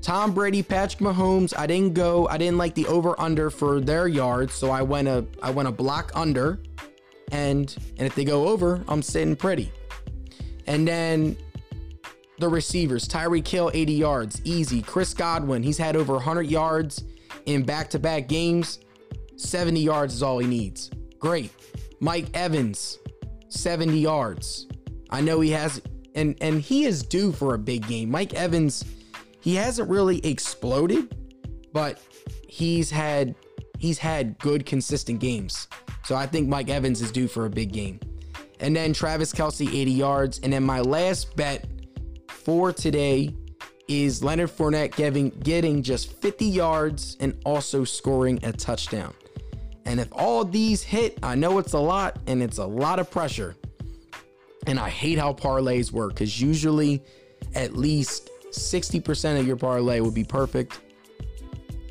Tom 0.01 0.33
Brady, 0.33 0.63
Patrick 0.63 1.01
Mahomes. 1.01 1.53
I 1.55 1.67
didn't 1.67 1.93
go. 1.93 2.27
I 2.27 2.37
didn't 2.37 2.57
like 2.57 2.73
the 2.73 2.87
over 2.87 3.19
under 3.19 3.49
for 3.49 3.79
their 3.79 4.07
yards, 4.07 4.53
so 4.53 4.71
I 4.71 4.81
went 4.81 5.07
a 5.07 5.25
I 5.43 5.51
went 5.51 5.67
a 5.67 5.71
block 5.71 6.11
under, 6.15 6.59
and 7.31 7.75
and 7.97 8.07
if 8.07 8.15
they 8.15 8.25
go 8.25 8.47
over, 8.47 8.83
I'm 8.87 9.03
sitting 9.03 9.35
pretty. 9.35 9.71
And 10.71 10.87
then 10.87 11.35
the 12.39 12.47
receivers, 12.47 13.05
Tyreek 13.05 13.45
Hill, 13.45 13.71
80 13.73 13.91
yards, 13.91 14.41
easy. 14.45 14.81
Chris 14.81 15.13
Godwin, 15.13 15.61
he's 15.61 15.77
had 15.77 15.97
over 15.97 16.13
100 16.13 16.43
yards 16.43 17.03
in 17.45 17.63
back-to-back 17.63 18.29
games. 18.29 18.79
70 19.35 19.81
yards 19.81 20.13
is 20.13 20.23
all 20.23 20.39
he 20.39 20.47
needs. 20.47 20.89
Great. 21.19 21.51
Mike 21.99 22.27
Evans, 22.33 22.99
70 23.49 23.99
yards. 23.99 24.67
I 25.09 25.19
know 25.19 25.41
he 25.41 25.49
has 25.49 25.81
and 26.15 26.37
and 26.39 26.61
he 26.61 26.85
is 26.85 27.03
due 27.03 27.33
for 27.33 27.53
a 27.53 27.59
big 27.59 27.85
game. 27.85 28.09
Mike 28.09 28.33
Evans, 28.33 28.85
he 29.41 29.55
hasn't 29.55 29.89
really 29.89 30.25
exploded, 30.25 31.17
but 31.73 31.99
he's 32.47 32.89
had 32.89 33.35
he's 33.77 33.97
had 33.97 34.39
good 34.39 34.65
consistent 34.65 35.19
games. 35.19 35.67
So 36.05 36.15
I 36.15 36.27
think 36.27 36.47
Mike 36.47 36.69
Evans 36.69 37.01
is 37.01 37.11
due 37.11 37.27
for 37.27 37.45
a 37.45 37.49
big 37.49 37.73
game. 37.73 37.99
And 38.61 38.75
then 38.75 38.93
Travis 38.93 39.33
Kelce, 39.33 39.67
80 39.67 39.91
yards. 39.91 40.39
And 40.39 40.53
then 40.53 40.63
my 40.63 40.79
last 40.79 41.35
bet 41.35 41.67
for 42.29 42.71
today 42.71 43.35
is 43.87 44.23
Leonard 44.23 44.51
Fournette 44.51 44.95
getting, 44.95 45.29
getting 45.29 45.83
just 45.83 46.21
50 46.21 46.45
yards 46.45 47.17
and 47.19 47.37
also 47.43 47.83
scoring 47.83 48.39
a 48.43 48.53
touchdown. 48.53 49.13
And 49.85 49.99
if 49.99 50.07
all 50.11 50.45
these 50.45 50.83
hit, 50.83 51.17
I 51.23 51.35
know 51.35 51.57
it's 51.57 51.73
a 51.73 51.79
lot 51.79 52.19
and 52.27 52.41
it's 52.41 52.59
a 52.59 52.65
lot 52.65 52.99
of 52.99 53.09
pressure. 53.09 53.55
And 54.67 54.79
I 54.79 54.89
hate 54.89 55.17
how 55.17 55.33
parlays 55.33 55.91
work 55.91 56.13
because 56.13 56.39
usually 56.39 57.03
at 57.55 57.75
least 57.75 58.29
60% 58.51 59.39
of 59.39 59.47
your 59.47 59.57
parlay 59.57 59.99
would 59.99 60.13
be 60.13 60.23
perfect 60.23 60.79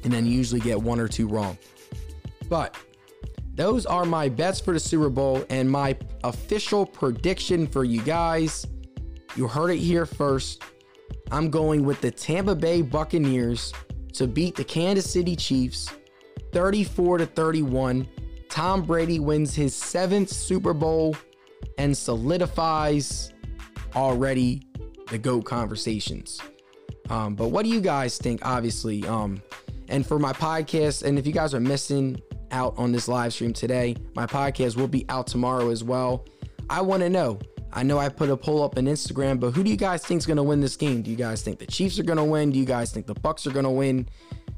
and 0.05 0.13
then 0.13 0.25
you 0.25 0.33
usually 0.33 0.61
get 0.61 0.81
one 0.81 1.01
or 1.01 1.09
two 1.09 1.27
wrong. 1.27 1.59
But 2.49 2.77
those 3.55 3.87
are 3.87 4.05
my 4.05 4.29
bets 4.29 4.61
for 4.61 4.73
the 4.73 4.81
Super 4.81 5.11
Bowl 5.11 5.45
and 5.51 5.71
my 5.71 5.97
official 6.25 6.87
prediction 6.87 7.67
for 7.67 7.85
you 7.85 8.01
guys. 8.03 8.67
You 9.37 9.47
heard 9.49 9.71
it 9.71 9.79
here 9.79 10.07
first. 10.07 10.63
I'm 11.31 11.51
going 11.51 11.85
with 11.85 12.01
the 12.01 12.11
Tampa 12.11 12.55
Bay 12.55 12.83
Buccaneers 12.83 13.73
to 14.15 14.27
beat 14.27 14.57
the 14.57 14.65
Kansas 14.65 15.11
City 15.11 15.37
Chiefs 15.37 15.91
34 16.53 17.19
to 17.19 17.27
31. 17.27 18.09
Tom 18.49 18.83
Brady 18.83 19.21
wins 19.21 19.55
his 19.55 19.75
seventh 19.75 20.29
Super 20.31 20.75
Bowl 20.75 21.17
and 21.79 21.97
solidifies 21.97 23.33
already 23.95 24.63
the 25.11 25.19
GOAT 25.19 25.45
conversations. 25.45 26.41
Um, 27.09 27.35
but 27.35 27.49
what 27.49 27.65
do 27.65 27.69
you 27.69 27.81
guys 27.81 28.19
think? 28.19 28.45
Obviously, 28.45 29.07
um, 29.07 29.43
and 29.89 30.07
for 30.07 30.19
my 30.19 30.33
podcast, 30.33 31.03
and 31.03 31.19
if 31.19 31.27
you 31.27 31.33
guys 31.33 31.55
are 31.55 31.61
missing 31.61 32.21
out 32.53 32.75
on 32.77 32.93
this 32.93 33.09
live 33.09 33.33
stream 33.33 33.53
today, 33.53 33.97
my 34.15 34.27
podcast 34.27 34.77
will 34.77 34.89
be 34.89 35.05
out 35.09 35.27
tomorrow 35.27 35.71
as 35.71 35.83
well. 35.85 36.27
I 36.69 36.81
want 36.81 37.03
to 37.03 37.11
know. 37.11 37.39
I 37.73 37.83
know 37.83 37.99
I 37.99 38.09
put 38.09 38.31
a 38.31 38.37
poll 38.37 38.63
up 38.63 38.77
on 38.77 38.85
Instagram, 38.85 39.39
but 39.39 39.53
who 39.53 39.63
do 39.63 39.71
you 39.71 39.77
guys 39.77 40.05
think 40.05 40.19
is 40.19 40.27
going 40.27 40.39
to 40.39 40.43
win 40.43 40.61
this 40.61 40.77
game? 40.77 41.03
Do 41.03 41.11
you 41.11 41.17
guys 41.17 41.43
think 41.43 41.59
the 41.59 41.67
Chiefs 41.67 41.99
are 41.99 42.03
going 42.03 42.19
to 42.19 42.25
win? 42.25 42.51
Do 42.51 42.59
you 42.59 42.65
guys 42.65 42.91
think 42.91 43.07
the 43.07 43.15
Bucks 43.15 43.47
are 43.47 43.53
going 43.53 43.65
to 43.65 43.71
win? 43.71 44.09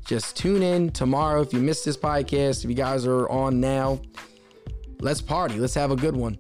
Just 0.07 0.37
tune 0.37 0.63
in 0.63 0.91
tomorrow 0.91 1.43
if 1.43 1.53
you 1.53 1.61
missed 1.61 1.85
this 1.85 1.97
podcast. 1.97 2.65
If 2.65 2.71
you 2.71 2.77
guys 2.77 3.07
are 3.07 3.29
on 3.29 3.61
now, 3.61 4.01
let's 5.01 5.21
party. 5.21 5.59
Let's 5.59 5.75
have 5.75 5.91
a 5.91 5.97
good 5.97 6.17
one. 6.17 6.39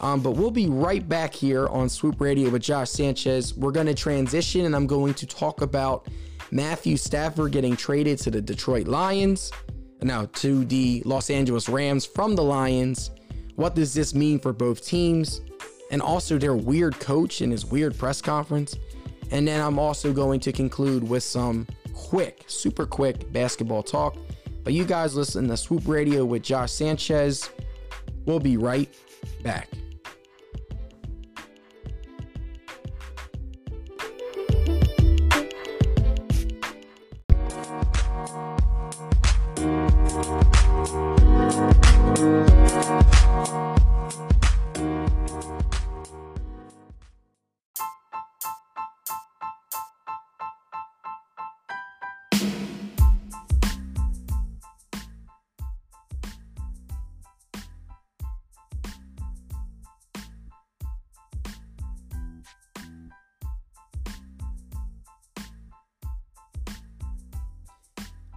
Um, 0.00 0.20
but 0.20 0.32
we'll 0.32 0.50
be 0.50 0.68
right 0.68 1.06
back 1.08 1.34
here 1.34 1.66
on 1.68 1.88
Swoop 1.88 2.20
Radio 2.20 2.50
with 2.50 2.62
Josh 2.62 2.90
Sanchez. 2.90 3.56
We're 3.56 3.72
going 3.72 3.86
to 3.86 3.94
transition 3.94 4.66
and 4.66 4.74
I'm 4.74 4.86
going 4.86 5.14
to 5.14 5.26
talk 5.26 5.62
about 5.62 6.08
Matthew 6.50 6.96
Stafford 6.96 7.52
getting 7.52 7.76
traded 7.76 8.18
to 8.18 8.30
the 8.30 8.40
Detroit 8.40 8.86
Lions, 8.86 9.50
now 10.04 10.26
to 10.34 10.64
the 10.66 11.02
Los 11.04 11.30
Angeles 11.30 11.68
Rams 11.68 12.04
from 12.06 12.36
the 12.36 12.42
Lions. 12.42 13.10
What 13.56 13.74
does 13.74 13.94
this 13.94 14.14
mean 14.14 14.38
for 14.38 14.52
both 14.52 14.84
teams? 14.84 15.40
And 15.90 16.02
also 16.02 16.38
their 16.38 16.54
weird 16.54 16.98
coach 17.00 17.40
and 17.40 17.50
his 17.52 17.64
weird 17.64 17.96
press 17.96 18.20
conference. 18.20 18.76
And 19.30 19.46
then 19.46 19.60
I'm 19.60 19.78
also 19.78 20.12
going 20.12 20.40
to 20.40 20.52
conclude 20.52 21.08
with 21.08 21.22
some 21.22 21.66
quick, 21.92 22.44
super 22.46 22.86
quick 22.86 23.32
basketball 23.32 23.82
talk. 23.82 24.16
But 24.62 24.72
you 24.72 24.84
guys 24.84 25.14
listen 25.14 25.48
to 25.48 25.56
Swoop 25.56 25.86
Radio 25.86 26.24
with 26.24 26.42
Josh 26.42 26.72
Sanchez. 26.72 27.50
We'll 28.26 28.40
be 28.40 28.56
right 28.56 28.92
back. 29.42 29.68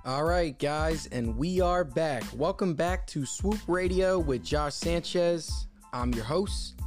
All 0.08 0.24
right, 0.24 0.58
guys, 0.58 1.08
and 1.08 1.36
we 1.36 1.60
are 1.60 1.84
back. 1.84 2.24
Welcome 2.34 2.76
back 2.76 3.06
to 3.08 3.26
Swoop 3.26 3.60
Radio 3.67 4.17
with 4.17 4.41
Josh 4.41 4.76
Sanchez. 4.76 5.67
I'm 5.91 6.13
your 6.13 6.24
host. 6.24 6.80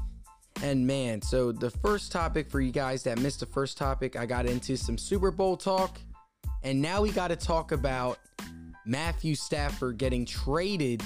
And 0.62 0.86
man, 0.86 1.20
so 1.20 1.52
the 1.52 1.68
first 1.68 2.12
topic 2.12 2.50
for 2.50 2.62
you 2.62 2.72
guys 2.72 3.02
that 3.02 3.18
missed 3.18 3.40
the 3.40 3.46
first 3.46 3.76
topic, 3.76 4.16
I 4.16 4.24
got 4.24 4.46
into 4.46 4.74
some 4.74 4.96
Super 4.96 5.30
Bowl 5.30 5.58
talk. 5.58 6.00
And 6.62 6.80
now 6.80 7.02
we 7.02 7.10
got 7.10 7.28
to 7.28 7.36
talk 7.36 7.72
about 7.72 8.18
Matthew 8.86 9.34
Stafford 9.34 9.98
getting 9.98 10.24
traded 10.24 11.02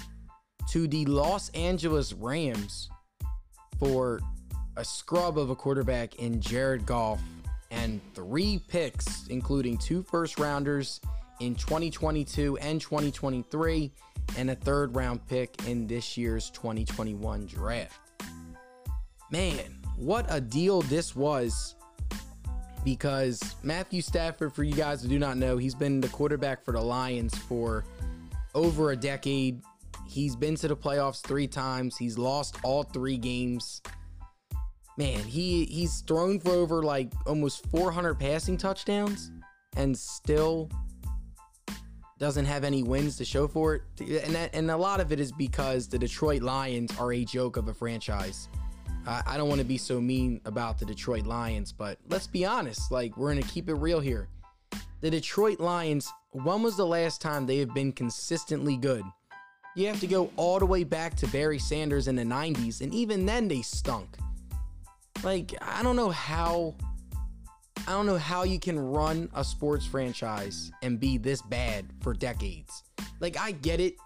to 0.71 0.87
the 0.87 1.05
Los 1.07 1.49
Angeles 1.49 2.13
Rams 2.13 2.91
for 3.77 4.21
a 4.77 4.85
scrub 4.85 5.37
of 5.37 5.51
a 5.51 5.57
quarterback 5.57 6.15
in 6.21 6.41
Jared 6.41 6.87
Goff 6.87 7.21
and 7.73 8.01
three 8.15 8.63
picks, 8.69 9.27
including 9.27 9.77
two 9.79 10.05
first 10.05 10.39
rounders 10.39 11.01
in 11.41 11.55
2022 11.55 12.57
and 12.59 12.81
2023, 12.81 13.93
and 14.37 14.51
a 14.51 14.55
third 14.55 14.95
round 14.95 15.27
pick 15.27 15.67
in 15.67 15.87
this 15.87 16.17
year's 16.17 16.51
2021 16.51 17.47
draft. 17.47 17.99
Man, 19.31 19.79
what 19.97 20.27
a 20.29 20.41
deal 20.41 20.83
this 20.83 21.15
was 21.17 21.75
because 22.85 23.57
Matthew 23.63 24.03
Stafford, 24.03 24.53
for 24.55 24.63
you 24.63 24.75
guys 24.75 25.03
who 25.03 25.09
do 25.09 25.19
not 25.19 25.37
know, 25.37 25.57
he's 25.57 25.75
been 25.75 26.01
the 26.01 26.09
quarterback 26.09 26.65
for 26.65 26.73
the 26.73 26.81
Lions 26.81 27.37
for 27.37 27.85
over 28.55 28.93
a 28.93 28.97
decade. 28.97 29.63
He's 30.07 30.37
been 30.37 30.55
to 30.57 30.69
the 30.69 30.77
playoffs 30.77 31.21
three 31.27 31.49
times. 31.49 31.97
He's 31.97 32.19
lost 32.19 32.57
all 32.63 32.83
three 32.83 33.17
games. 33.17 33.81
Man, 34.97 35.19
he 35.25 35.65
he's 35.65 36.03
thrown 36.03 36.39
for 36.39 36.53
over 36.53 36.83
like 36.83 37.13
almost 37.27 37.67
400 37.71 38.15
passing 38.15 38.57
touchdowns 38.57 39.33
and 39.77 39.97
still 39.99 40.71
doesn't 42.25 42.47
have 42.47 42.65
any 42.65 42.83
wins 42.83 43.19
to 43.19 43.25
show 43.25 43.47
for 43.47 43.75
it. 43.75 43.83
And 44.01 44.35
that, 44.35 44.55
and 44.55 44.71
a 44.71 44.77
lot 44.79 44.99
of 44.99 45.13
it 45.13 45.21
is 45.21 45.31
because 45.31 45.89
the 45.89 45.99
Detroit 45.99 46.41
Lions 46.41 46.91
are 46.99 47.13
a 47.13 47.23
joke 47.23 47.59
of 47.59 47.69
a 47.69 47.75
franchise. 47.75 48.49
I, 49.07 49.23
I 49.27 49.37
don't 49.37 49.51
want 49.51 49.59
to 49.59 49.67
be 49.67 49.77
so 49.77 50.01
mean 50.01 50.41
about 50.47 50.79
the 50.79 50.87
Detroit 50.87 51.27
Lions, 51.27 51.71
but 51.71 51.99
let's 52.09 52.27
be 52.27 52.47
honest. 52.47 52.91
Like 52.91 53.15
we're 53.19 53.29
gonna 53.35 53.47
keep 53.47 53.69
it 53.69 53.75
real 53.75 54.01
here. 54.01 54.31
The 55.03 55.11
Detroit 55.11 55.61
Lions. 55.61 56.11
When 56.31 56.63
was 56.63 56.79
the 56.79 56.87
last 56.87 57.21
time 57.21 57.45
they 57.45 57.59
have 57.59 57.75
been 57.75 57.93
consistently 57.93 58.79
good? 58.79 59.05
You 59.77 59.89
have 59.89 60.01
to 60.01 60.07
go 60.07 60.31
all 60.37 60.59
the 60.59 60.65
way 60.65 60.83
back 60.83 61.17
to 61.17 61.27
Barry 61.27 61.59
Sanders 61.59 62.09
in 62.09 62.17
the 62.17 62.23
90s, 62.23 62.81
and 62.81 62.95
even 62.95 63.27
then 63.27 63.49
they 63.49 63.61
stunk. 63.61 64.09
Like, 65.23 65.53
I 65.61 65.83
don't 65.83 65.97
know 65.97 66.09
how 66.09 66.75
I 67.87 67.93
don't 67.93 68.07
know 68.07 68.17
how 68.17 68.45
you 68.45 68.59
can 68.59 68.79
run 68.79 69.29
a 69.35 69.45
sports 69.45 69.85
franchise 69.85 70.73
and 70.83 70.99
be 70.99 71.19
this 71.19 71.43
bad 71.43 71.87
for 72.01 72.15
decades. 72.15 72.83
Like, 73.21 73.39
I 73.39 73.53
get 73.53 73.79
it. 73.81 73.97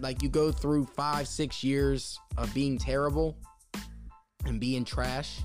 Like, 0.00 0.22
you 0.22 0.28
go 0.28 0.50
through 0.50 0.86
five, 0.86 1.28
six 1.28 1.62
years 1.62 2.18
of 2.36 2.52
being 2.52 2.78
terrible 2.78 3.36
and 4.44 4.58
being 4.58 4.84
trash. 4.84 5.40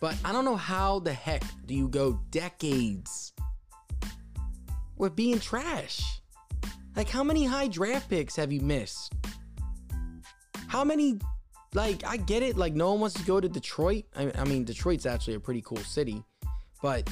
But 0.00 0.16
I 0.24 0.32
don't 0.32 0.44
know 0.44 0.56
how 0.56 0.98
the 0.98 1.12
heck 1.12 1.44
do 1.66 1.74
you 1.74 1.88
go 1.88 2.20
decades 2.30 3.32
with 4.96 5.14
being 5.14 5.38
trash? 5.38 6.20
Like, 6.96 7.08
how 7.08 7.22
many 7.24 7.44
high 7.44 7.68
draft 7.68 8.10
picks 8.10 8.36
have 8.36 8.52
you 8.52 8.60
missed? 8.60 9.12
How 10.66 10.84
many, 10.84 11.18
like, 11.74 12.04
I 12.04 12.16
get 12.16 12.42
it. 12.42 12.56
Like, 12.56 12.74
no 12.74 12.90
one 12.90 13.00
wants 13.00 13.14
to 13.16 13.24
go 13.24 13.40
to 13.40 13.48
Detroit. 13.48 14.04
I, 14.16 14.32
I 14.36 14.44
mean, 14.44 14.64
Detroit's 14.64 15.06
actually 15.06 15.34
a 15.34 15.40
pretty 15.40 15.62
cool 15.62 15.78
city. 15.78 16.24
But, 16.84 17.08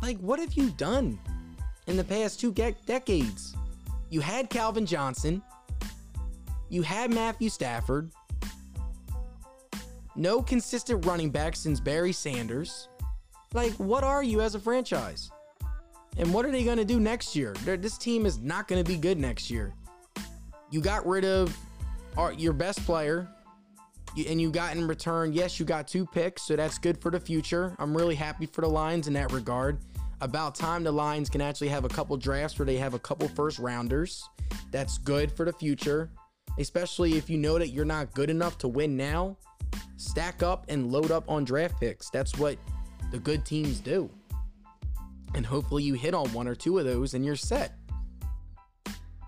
like, 0.00 0.16
what 0.20 0.40
have 0.40 0.54
you 0.54 0.70
done 0.70 1.18
in 1.86 1.98
the 1.98 2.04
past 2.04 2.40
two 2.40 2.50
ge- 2.54 2.74
decades? 2.86 3.54
You 4.08 4.22
had 4.22 4.48
Calvin 4.48 4.86
Johnson, 4.86 5.42
you 6.70 6.80
had 6.80 7.12
Matthew 7.12 7.50
Stafford, 7.50 8.10
no 10.14 10.40
consistent 10.40 11.04
running 11.04 11.28
back 11.28 11.54
since 11.54 11.78
Barry 11.78 12.12
Sanders. 12.12 12.88
Like, 13.52 13.74
what 13.74 14.04
are 14.04 14.22
you 14.22 14.40
as 14.40 14.54
a 14.54 14.58
franchise? 14.58 15.30
And 16.16 16.32
what 16.32 16.46
are 16.46 16.50
they 16.50 16.64
going 16.64 16.78
to 16.78 16.84
do 16.86 16.98
next 16.98 17.36
year? 17.36 17.54
They're, 17.66 17.76
this 17.76 17.98
team 17.98 18.24
is 18.24 18.38
not 18.38 18.68
going 18.68 18.82
to 18.82 18.90
be 18.90 18.96
good 18.96 19.18
next 19.18 19.50
year. 19.50 19.74
You 20.70 20.80
got 20.80 21.06
rid 21.06 21.26
of 21.26 21.54
our, 22.16 22.32
your 22.32 22.54
best 22.54 22.82
player, 22.86 23.28
and 24.24 24.40
you 24.40 24.50
got 24.50 24.74
in 24.74 24.86
return, 24.88 25.32
yes, 25.32 25.60
you 25.60 25.66
got 25.66 25.86
two 25.86 26.06
picks, 26.06 26.42
so 26.42 26.56
that's 26.56 26.78
good 26.78 27.00
for 27.00 27.10
the 27.10 27.20
future. 27.20 27.76
I'm 27.78 27.96
really 27.96 28.14
happy 28.14 28.46
for 28.46 28.62
the 28.62 28.68
Lions 28.68 29.08
in 29.08 29.12
that 29.14 29.32
regard. 29.32 29.78
About 30.22 30.54
time 30.54 30.82
the 30.82 30.92
Lions 30.92 31.28
can 31.28 31.42
actually 31.42 31.68
have 31.68 31.84
a 31.84 31.88
couple 31.88 32.16
drafts 32.16 32.58
where 32.58 32.64
they 32.64 32.78
have 32.78 32.94
a 32.94 32.98
couple 32.98 33.28
first 33.28 33.58
rounders. 33.58 34.26
That's 34.70 34.96
good 34.98 35.30
for 35.30 35.44
the 35.44 35.52
future, 35.52 36.10
especially 36.58 37.18
if 37.18 37.28
you 37.28 37.36
know 37.36 37.58
that 37.58 37.68
you're 37.68 37.84
not 37.84 38.14
good 38.14 38.30
enough 38.30 38.56
to 38.58 38.68
win 38.68 38.96
now. 38.96 39.36
Stack 39.98 40.42
up 40.42 40.64
and 40.68 40.90
load 40.90 41.10
up 41.10 41.28
on 41.28 41.44
draft 41.44 41.78
picks. 41.78 42.08
That's 42.08 42.38
what 42.38 42.56
the 43.10 43.18
good 43.18 43.44
teams 43.44 43.80
do. 43.80 44.08
And 45.34 45.44
hopefully 45.44 45.82
you 45.82 45.94
hit 45.94 46.14
on 46.14 46.32
one 46.32 46.48
or 46.48 46.54
two 46.54 46.78
of 46.78 46.86
those 46.86 47.12
and 47.12 47.24
you're 47.24 47.36
set. 47.36 47.74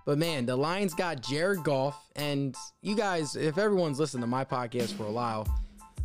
But 0.09 0.17
man, 0.17 0.47
the 0.47 0.57
Lions 0.57 0.95
got 0.95 1.21
Jared 1.21 1.63
Goff. 1.63 2.11
And 2.17 2.57
you 2.81 2.97
guys, 2.97 3.37
if 3.37 3.59
everyone's 3.59 4.01
listened 4.01 4.23
to 4.23 4.27
my 4.27 4.43
podcast 4.43 4.97
for 4.97 5.05
a 5.05 5.13
while, 5.13 5.47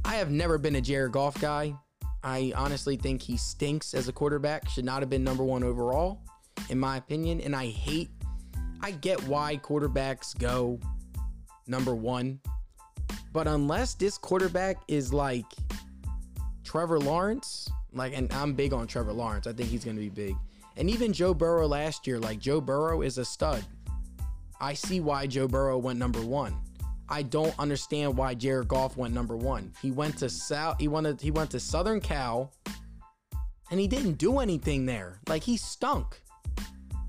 I 0.04 0.16
have 0.16 0.30
never 0.30 0.58
been 0.58 0.76
a 0.76 0.82
Jared 0.82 1.14
Goff 1.14 1.40
guy. 1.40 1.74
I 2.22 2.52
honestly 2.54 2.98
think 2.98 3.22
he 3.22 3.38
stinks 3.38 3.94
as 3.94 4.10
a 4.10 4.12
quarterback, 4.12 4.68
should 4.68 4.84
not 4.84 5.02
have 5.02 5.10
been 5.10 5.24
number 5.24 5.46
one 5.46 5.64
overall, 5.64 6.20
in 6.70 6.78
my 6.78 6.98
opinion. 6.98 7.40
And 7.40 7.56
I 7.56 7.68
hate, 7.68 8.10
I 8.82 8.92
get 8.92 9.24
why 9.24 9.56
quarterbacks 9.56 10.38
go 10.38 10.82
number 11.66 11.96
one. 11.96 12.42
But 13.32 13.48
unless 13.48 13.94
this 13.94 14.18
quarterback 14.18 14.84
is 14.90 15.14
like 15.14 15.46
Trevor 16.66 17.00
Lawrence, 17.00 17.70
like, 17.94 18.12
and 18.18 18.30
I'm 18.34 18.52
big 18.52 18.74
on 18.74 18.86
Trevor 18.86 19.14
Lawrence. 19.14 19.48
I 19.48 19.54
think 19.54 19.70
he's 19.70 19.86
going 19.86 19.96
to 19.96 20.02
be 20.02 20.10
big. 20.10 20.36
And 20.76 20.90
even 20.90 21.14
Joe 21.14 21.34
Burrow 21.34 21.68
last 21.68 22.06
year, 22.06 22.20
like 22.20 22.40
Joe 22.40 22.60
Burrow 22.60 23.02
is 23.02 23.18
a 23.18 23.24
stud. 23.24 23.64
I 24.64 24.76
see 24.76 25.02
why 25.02 25.28
Joe 25.28 25.50
Burrow 25.50 25.78
went 25.78 26.00
number 26.00 26.22
one. 26.22 26.56
I 27.10 27.24
don't 27.24 27.54
understand 27.60 28.16
why 28.16 28.34
Jared 28.34 28.70
Goff 28.70 28.96
went 28.96 29.14
number 29.14 29.36
one. 29.36 29.74
He 29.82 29.92
went 29.92 30.18
to 30.20 30.30
South. 30.30 30.80
He 30.80 30.88
wanted. 30.88 31.20
He 31.20 31.32
went 31.32 31.52
to 31.52 31.60
Southern 31.60 32.00
Cal, 32.00 32.54
and 33.70 33.78
he 33.78 33.90
didn't 33.90 34.14
do 34.14 34.40
anything 34.40 34.86
there. 34.86 35.20
Like 35.28 35.44
he 35.44 35.58
stunk. 35.58 36.22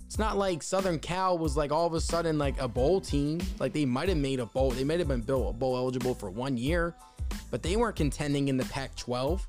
It's 0.05 0.19
not 0.19 0.37
like 0.37 0.64
Southern 0.64 0.99
Cal 0.99 1.38
was 1.38 1.57
like 1.57 1.71
all 1.71 1.87
of 1.87 1.95
a 1.95 2.01
sudden 2.01 2.38
like 2.38 2.61
a 2.61 2.67
bowl 2.67 3.01
team. 3.01 3.40
Like 3.61 3.73
they 3.73 3.85
might 3.85 4.09
have 4.09 4.19
made 4.19 4.40
a 4.40 4.47
bowl. 4.47 4.73
They 4.73 4.83
might 4.83 4.99
have 4.99 5.07
been 5.07 5.21
a 5.21 5.53
bowl 5.53 5.77
eligible 5.77 6.17
for 6.17 6.31
one 6.31 6.57
year, 6.57 6.97
but 7.53 7.62
they 7.62 7.77
weren't 7.77 7.95
contending 7.95 8.49
in 8.49 8.57
the 8.57 8.64
Pac-12. 8.64 9.40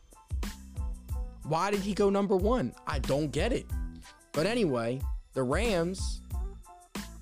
Why 1.45 1.71
did 1.71 1.79
he 1.79 1.95
go 1.95 2.11
number 2.11 2.35
one? 2.35 2.71
I 2.85 2.99
don't 2.99 3.31
get 3.31 3.51
it. 3.51 3.65
But 4.31 4.45
anyway, 4.45 5.01
the 5.33 5.41
Rams 5.41 6.21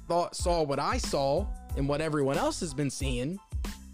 thought 0.07 0.35
saw 0.35 0.63
what 0.63 0.79
I 0.79 0.97
saw 0.97 1.45
and 1.77 1.87
what 1.87 2.01
everyone 2.01 2.37
else 2.37 2.59
has 2.59 2.73
been 2.73 2.89
seeing. 2.89 3.39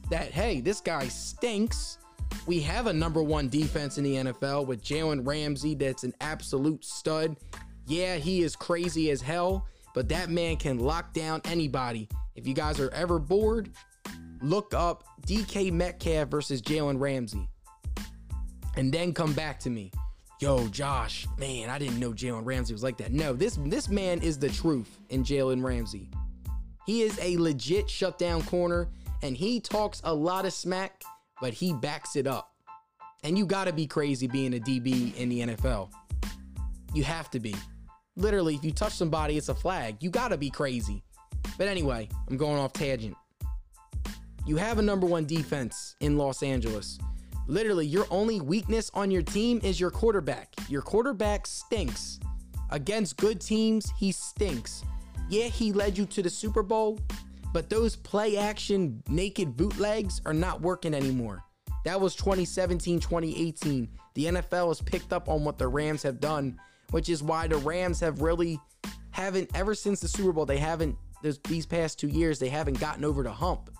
That 0.09 0.31
hey, 0.31 0.61
this 0.61 0.81
guy 0.81 1.07
stinks. 1.07 1.97
We 2.45 2.59
have 2.61 2.87
a 2.87 2.93
number 2.93 3.23
one 3.23 3.49
defense 3.49 3.97
in 3.97 4.03
the 4.03 4.15
NFL 4.15 4.65
with 4.65 4.83
Jalen 4.83 5.25
Ramsey, 5.25 5.75
that's 5.75 6.03
an 6.03 6.13
absolute 6.21 6.83
stud. 6.83 7.37
Yeah, 7.87 8.17
he 8.17 8.41
is 8.41 8.55
crazy 8.55 9.09
as 9.11 9.21
hell, 9.21 9.67
but 9.95 10.07
that 10.09 10.29
man 10.29 10.57
can 10.57 10.79
lock 10.79 11.13
down 11.13 11.41
anybody. 11.45 12.07
If 12.35 12.47
you 12.47 12.53
guys 12.53 12.79
are 12.79 12.91
ever 12.91 13.19
bored, 13.19 13.71
look 14.41 14.73
up 14.73 15.03
DK 15.25 15.71
Metcalf 15.71 16.29
versus 16.29 16.61
Jalen 16.61 16.99
Ramsey. 16.99 17.47
And 18.75 18.93
then 18.93 19.13
come 19.13 19.33
back 19.33 19.59
to 19.61 19.69
me 19.69 19.91
yo, 20.39 20.67
Josh, 20.69 21.28
man, 21.38 21.69
I 21.69 21.78
didn't 21.78 21.99
know 21.99 22.12
Jalen 22.12 22.45
Ramsey 22.45 22.73
was 22.73 22.84
like 22.84 22.97
that. 22.97 23.12
No, 23.12 23.34
this 23.34 23.58
this 23.65 23.89
man 23.89 24.21
is 24.21 24.39
the 24.39 24.49
truth 24.49 24.99
in 25.10 25.23
Jalen 25.23 25.63
Ramsey. 25.63 26.10
He 26.86 27.04
is 27.04 27.19
a 27.21 27.38
legit 27.38 27.89
shutdown 27.89 28.41
corner, 28.43 28.88
and 29.21 29.38
he 29.38 29.60
talks 29.60 30.02
a 30.04 30.13
lot 30.13 30.45
of 30.45 30.54
smack, 30.54 31.04
but 31.39 31.54
he 31.54 31.73
backs 31.73 32.15
it 32.15 32.25
up. 32.25 32.52
And 33.23 33.38
you 33.38 33.45
gotta 33.45 33.73
be 33.73 33.86
crazy 33.86 34.28
being 34.28 34.56
a 34.56 34.60
DB 34.60 35.15
in 35.15 35.30
the 35.30 35.41
NFL. 35.41 35.91
You 36.93 37.04
have 37.04 37.30
to 37.32 37.39
be. 37.39 37.56
Literally, 38.15 38.56
if 38.56 38.63
you 38.63 38.71
touch 38.71 38.93
somebody, 38.93 39.38
it's 39.38 39.49
a 39.49 39.56
flag. 39.56 39.97
You 40.02 40.10
gotta 40.10 40.38
be 40.38 40.49
crazy. 40.49 41.04
But 41.58 41.67
anyway, 41.67 42.10
I'm 42.30 42.38
going 42.38 42.58
off 42.58 42.73
tangent. 42.73 43.15
You 44.45 44.56
have 44.56 44.80
a 44.80 44.82
number 44.82 45.06
one 45.06 45.25
defense 45.25 45.95
in 45.99 46.17
Los 46.17 46.41
Angeles. 46.41 46.97
Literally, 47.49 47.88
your 47.88 48.05
only 48.12 48.39
weakness 48.39 48.91
on 48.93 49.09
your 49.09 49.23
team 49.23 49.59
is 49.63 49.79
your 49.79 49.89
quarterback. 49.89 50.53
Your 50.67 50.83
quarterback 50.83 51.47
stinks. 51.47 52.19
Against 52.69 53.17
good 53.17 53.41
teams, 53.41 53.91
he 53.97 54.12
stinks. 54.12 54.83
Yeah, 55.29 55.45
he 55.45 55.73
led 55.73 55.97
you 55.97 56.05
to 56.05 56.21
the 56.21 56.29
Super 56.29 56.62
Bowl, 56.62 56.99
but 57.51 57.67
those 57.67 57.95
play 57.95 58.38
action 58.38 59.01
naked 59.09 59.57
bootlegs 59.57 60.21
are 60.27 60.33
not 60.33 60.62
working 60.62 60.93
anymore. 60.93 61.43
That 61.85 61.99
was 61.99 62.13
2017, 62.15 62.99
2018. 62.99 63.89
The 64.13 64.25
NFL 64.25 64.67
has 64.67 64.79
picked 64.79 65.12
up 65.12 65.27
on 65.27 65.43
what 65.43 65.57
the 65.57 65.67
Rams 65.67 66.03
have 66.03 66.19
done, 66.19 66.59
which 66.91 67.09
is 67.09 67.23
why 67.23 67.47
the 67.47 67.57
Rams 67.57 67.99
have 68.01 68.21
really 68.21 68.59
haven't 69.09 69.49
ever 69.55 69.73
since 69.73 69.99
the 69.99 70.07
Super 70.07 70.31
Bowl, 70.31 70.45
they 70.45 70.59
haven't 70.59 70.95
these 71.45 71.65
past 71.65 71.99
2 71.99 72.09
years, 72.09 72.38
they 72.38 72.49
haven't 72.49 72.79
gotten 72.79 73.03
over 73.03 73.23
the 73.23 73.31
hump. 73.31 73.71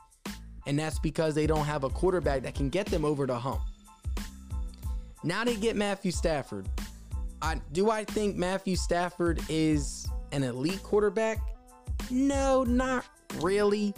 And 0.68 0.78
that's 0.78 1.00
because 1.00 1.36
they 1.36 1.48
don't 1.48 1.66
have 1.66 1.84
a 1.84 1.90
quarterback 1.90 2.44
that 2.44 2.56
can 2.56 2.70
get 2.70 2.86
them 2.88 3.06
over 3.06 3.26
the 3.26 3.38
hump. 3.38 3.62
Now 5.24 5.44
they 5.44 5.56
get 5.56 5.76
Matthew 5.76 6.12
Stafford. 6.12 6.68
I, 7.42 7.60
do 7.72 7.90
I 7.90 8.04
think 8.04 8.36
Matthew 8.36 8.76
Stafford 8.76 9.42
is 9.50 10.08
an 10.32 10.44
elite 10.44 10.84
quarterback? 10.84 11.40
No, 12.10 12.64
not 12.64 13.06
really. 13.38 13.94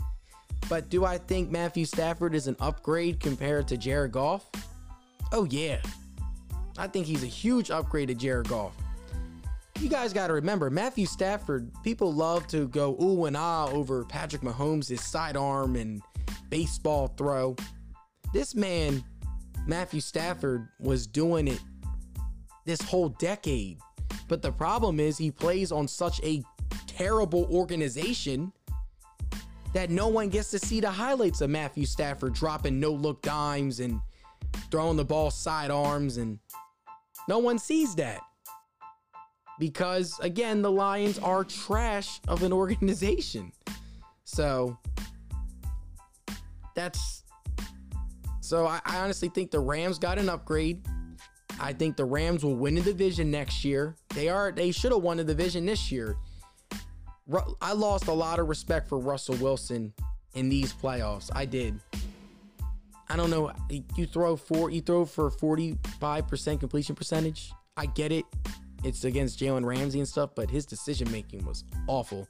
But 0.70 0.90
do 0.90 1.06
I 1.06 1.18
think 1.18 1.52
Matthew 1.52 1.86
Stafford 1.86 2.34
is 2.34 2.48
an 2.48 2.56
upgrade 2.60 3.20
compared 3.20 3.68
to 3.70 3.78
Jared 3.78 4.12
Goff? 4.12 4.50
Oh, 5.32 5.46
yeah. 5.46 5.80
I 6.78 6.88
think 6.88 7.06
he's 7.06 7.24
a 7.24 7.28
huge 7.28 7.72
upgrade 7.72 8.08
to 8.08 8.16
Jared 8.16 8.48
Goff. 8.48 8.74
You 9.80 9.90
guys 9.90 10.14
got 10.14 10.28
to 10.28 10.34
remember, 10.34 10.70
Matthew 10.70 11.08
Stafford, 11.08 11.72
people 11.84 12.14
love 12.14 12.46
to 12.48 12.68
go 12.68 12.96
ooh 13.02 13.26
and 13.26 13.36
ah 13.36 13.68
over 13.70 14.06
Patrick 14.06 14.44
Mahomes' 14.44 15.00
sidearm 15.00 15.76
and 15.76 16.02
baseball 16.52 17.08
throw. 17.18 17.56
This 18.32 18.54
man, 18.54 19.04
Matthew 19.66 20.02
Stafford, 20.02 20.68
was 20.80 21.08
doing 21.08 21.48
it 21.48 21.60
this 22.66 22.82
whole 22.82 23.10
decade. 23.10 23.80
But 24.28 24.44
the 24.44 24.52
problem 24.52 25.00
is 25.00 25.18
he 25.18 25.32
plays 25.32 25.72
on 25.72 25.88
such 25.88 26.22
a 26.24 26.44
terrible 26.86 27.48
organization 27.52 28.52
that 29.74 29.90
no 29.90 30.08
one 30.08 30.30
gets 30.30 30.52
to 30.52 30.60
see 30.60 30.80
the 30.80 30.92
highlights 30.92 31.42
of 31.42 31.50
Matthew 31.50 31.86
Stafford 31.86 32.34
dropping 32.34 32.80
no 32.80 32.92
look 32.92 33.22
dimes 33.22 33.80
and 33.80 34.00
throwing 34.70 34.98
the 34.98 35.06
ball 35.06 35.32
sidearms 35.32 36.18
and 36.18 36.38
no 37.28 37.40
one 37.40 37.58
sees 37.58 37.96
that. 37.96 38.22
Because 39.60 40.20
again, 40.20 40.62
the 40.62 40.72
Lions 40.72 41.18
are 41.20 41.44
trash 41.44 42.20
of 42.28 42.44
an 42.44 42.52
organization. 42.62 43.52
So 44.26 44.78
that's 46.76 47.24
so 48.42 48.66
I, 48.66 48.82
I 48.86 48.98
honestly 49.00 49.30
think 49.30 49.52
the 49.52 49.60
Rams 49.60 49.98
got 50.00 50.18
an 50.18 50.30
upgrade. 50.30 50.86
I 51.60 51.74
think 51.74 51.96
the 51.96 52.06
Rams 52.06 52.44
will 52.44 52.56
win 52.56 52.76
the 52.76 52.82
division 52.82 53.30
next 53.30 53.64
year. 53.64 53.96
They 54.10 54.30
are 54.30 54.52
they 54.52 54.72
should 54.72 54.92
have 54.92 55.02
won 55.02 55.18
the 55.18 55.24
division 55.24 55.66
this 55.66 55.92
year. 55.92 56.18
I 57.62 57.74
lost 57.74 58.08
a 58.08 58.14
lot 58.14 58.40
of 58.40 58.50
respect 58.50 58.90
for 58.90 59.00
Russell 59.00 59.36
Wilson 59.36 59.94
in 60.34 60.50
these 60.50 60.74
playoffs. 60.74 61.30
I 61.34 61.46
did. 61.46 61.80
I 63.10 63.16
don't 63.16 63.30
know. 63.30 63.52
You 63.96 64.06
throw 64.06 64.36
four, 64.36 64.70
you 64.70 64.82
throw 64.82 65.06
for 65.06 65.30
45% 65.30 66.60
completion 66.60 66.96
percentage. 66.96 67.52
I 67.78 67.86
get 67.86 68.12
it. 68.12 68.26
It's 68.84 69.04
against 69.04 69.40
Jalen 69.40 69.66
Ramsey 69.66 70.00
and 70.00 70.08
stuff, 70.08 70.32
but 70.36 70.50
his 70.50 70.66
decision 70.66 71.12
making 71.12 71.46
was 71.46 71.64
awful. 71.88 72.28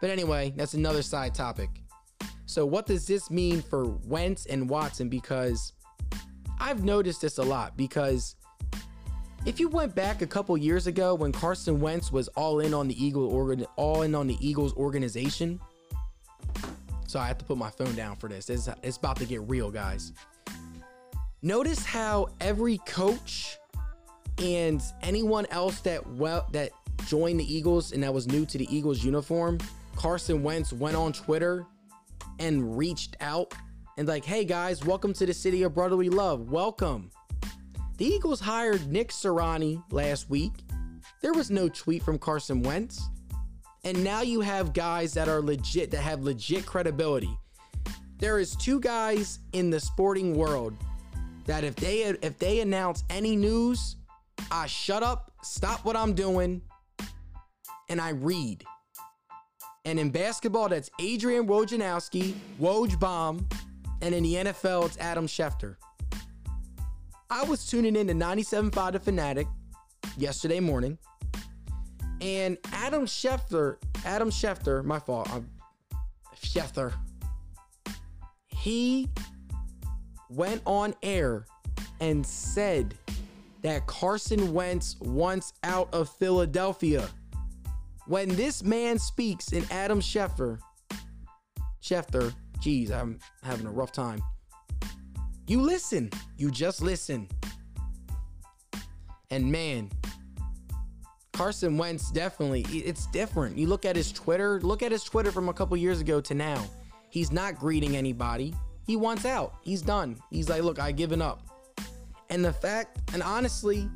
But 0.00 0.10
anyway, 0.10 0.52
that's 0.56 0.74
another 0.74 1.02
side 1.02 1.34
topic. 1.34 1.70
So, 2.46 2.66
what 2.66 2.86
does 2.86 3.06
this 3.06 3.30
mean 3.30 3.62
for 3.62 3.86
Wentz 3.86 4.46
and 4.46 4.68
Watson? 4.68 5.08
Because 5.08 5.72
I've 6.60 6.84
noticed 6.84 7.22
this 7.22 7.38
a 7.38 7.42
lot. 7.42 7.76
Because 7.76 8.36
if 9.46 9.60
you 9.60 9.68
went 9.68 9.94
back 9.94 10.22
a 10.22 10.26
couple 10.26 10.56
years 10.56 10.86
ago 10.86 11.14
when 11.14 11.32
Carson 11.32 11.80
Wentz 11.80 12.10
was 12.10 12.28
all 12.28 12.60
in 12.60 12.74
on 12.74 12.88
the 12.88 13.04
Eagle 13.04 13.26
organ, 13.26 13.66
all 13.76 14.02
in 14.02 14.14
on 14.14 14.26
the 14.26 14.36
Eagles 14.40 14.74
organization. 14.74 15.60
So 17.06 17.20
I 17.20 17.26
have 17.26 17.38
to 17.38 17.44
put 17.44 17.58
my 17.58 17.70
phone 17.70 17.94
down 17.94 18.16
for 18.16 18.28
this. 18.28 18.50
It's, 18.50 18.68
it's 18.82 18.96
about 18.96 19.16
to 19.16 19.26
get 19.26 19.42
real, 19.42 19.70
guys. 19.70 20.12
Notice 21.42 21.84
how 21.84 22.28
every 22.40 22.78
coach 22.78 23.58
and 24.38 24.82
anyone 25.02 25.46
else 25.50 25.80
that 25.80 26.06
well 26.06 26.48
that 26.52 26.70
joined 27.06 27.38
the 27.38 27.54
Eagles 27.54 27.92
and 27.92 28.02
that 28.02 28.12
was 28.12 28.26
new 28.26 28.46
to 28.46 28.58
the 28.58 28.74
Eagles 28.74 29.04
uniform, 29.04 29.58
Carson 29.94 30.42
Wentz 30.42 30.72
went 30.72 30.96
on 30.96 31.12
Twitter 31.12 31.66
and 32.38 32.76
reached 32.76 33.16
out 33.20 33.54
and 33.96 34.08
like, 34.08 34.24
"Hey 34.24 34.44
guys, 34.44 34.84
welcome 34.84 35.12
to 35.14 35.26
the 35.26 35.34
city 35.34 35.62
of 35.62 35.74
brotherly 35.74 36.08
love. 36.08 36.50
Welcome." 36.50 37.10
The 37.96 38.06
Eagles 38.06 38.40
hired 38.40 38.90
Nick 38.90 39.10
Sirianni 39.10 39.82
last 39.90 40.28
week. 40.28 40.52
There 41.22 41.32
was 41.32 41.50
no 41.50 41.68
tweet 41.68 42.02
from 42.02 42.18
Carson 42.18 42.62
Wentz. 42.62 43.00
And 43.84 44.02
now 44.02 44.22
you 44.22 44.40
have 44.40 44.72
guys 44.72 45.12
that 45.14 45.28
are 45.28 45.42
legit 45.42 45.90
that 45.90 46.00
have 46.00 46.22
legit 46.22 46.64
credibility. 46.64 47.38
There 48.18 48.38
is 48.38 48.56
two 48.56 48.80
guys 48.80 49.40
in 49.52 49.68
the 49.68 49.78
sporting 49.78 50.34
world 50.34 50.74
that 51.44 51.64
if 51.64 51.76
they 51.76 52.02
if 52.02 52.38
they 52.38 52.60
announce 52.60 53.04
any 53.10 53.36
news, 53.36 53.96
I 54.50 54.66
shut 54.66 55.02
up, 55.02 55.32
stop 55.42 55.84
what 55.84 55.96
I'm 55.96 56.14
doing, 56.14 56.62
and 57.88 58.00
I 58.00 58.10
read. 58.10 58.64
And 59.84 59.98
in 59.98 60.10
basketball, 60.10 60.70
that's 60.70 60.90
Adrian 60.98 61.46
Wojnarowski, 61.46 62.34
Woj 62.60 62.98
Bomb, 62.98 63.46
and 64.00 64.14
in 64.14 64.22
the 64.22 64.34
NFL, 64.34 64.86
it's 64.86 64.98
Adam 64.98 65.26
Schefter. 65.26 65.76
I 67.28 67.44
was 67.44 67.66
tuning 67.66 67.96
in 67.96 68.06
to 68.06 68.14
97.5 68.14 68.92
The 68.92 69.00
Fanatic 69.00 69.46
yesterday 70.16 70.60
morning, 70.60 70.98
and 72.20 72.56
Adam 72.72 73.04
Schefter, 73.04 73.76
Adam 74.06 74.30
Schefter, 74.30 74.82
my 74.84 74.98
fault, 74.98 75.28
I'm 75.30 75.50
Schefter, 76.42 76.92
he 78.48 79.10
went 80.30 80.62
on 80.64 80.94
air 81.02 81.44
and 82.00 82.26
said 82.26 82.96
that 83.62 83.86
Carson 83.86 84.52
Wentz 84.52 84.96
wants 85.00 85.52
out 85.62 85.92
of 85.92 86.08
Philadelphia. 86.08 87.08
When 88.06 88.28
this 88.36 88.62
man 88.62 88.98
speaks 88.98 89.52
in 89.52 89.64
Adam 89.70 90.00
Schefter, 90.00 90.58
Schefter, 91.82 92.34
geez, 92.60 92.90
I'm 92.90 93.18
having 93.42 93.66
a 93.66 93.70
rough 93.70 93.92
time. 93.92 94.22
You 95.46 95.60
listen. 95.60 96.10
You 96.36 96.50
just 96.50 96.82
listen. 96.82 97.28
And 99.30 99.50
man, 99.50 99.90
Carson 101.32 101.76
Wentz 101.76 102.10
definitely, 102.10 102.62
it's 102.70 103.06
different. 103.06 103.58
You 103.58 103.66
look 103.66 103.84
at 103.84 103.96
his 103.96 104.12
Twitter, 104.12 104.60
look 104.60 104.82
at 104.82 104.92
his 104.92 105.02
Twitter 105.02 105.32
from 105.32 105.48
a 105.48 105.52
couple 105.52 105.76
years 105.76 106.00
ago 106.00 106.20
to 106.20 106.34
now. 106.34 106.62
He's 107.10 107.32
not 107.32 107.56
greeting 107.56 107.96
anybody. 107.96 108.54
He 108.86 108.96
wants 108.96 109.24
out. 109.24 109.54
He's 109.62 109.82
done. 109.82 110.18
He's 110.30 110.48
like, 110.48 110.62
look, 110.62 110.78
I 110.78 110.92
given 110.92 111.22
up. 111.22 111.42
And 112.30 112.44
the 112.44 112.52
fact, 112.52 112.98
and 113.12 113.22
honestly, 113.22 113.88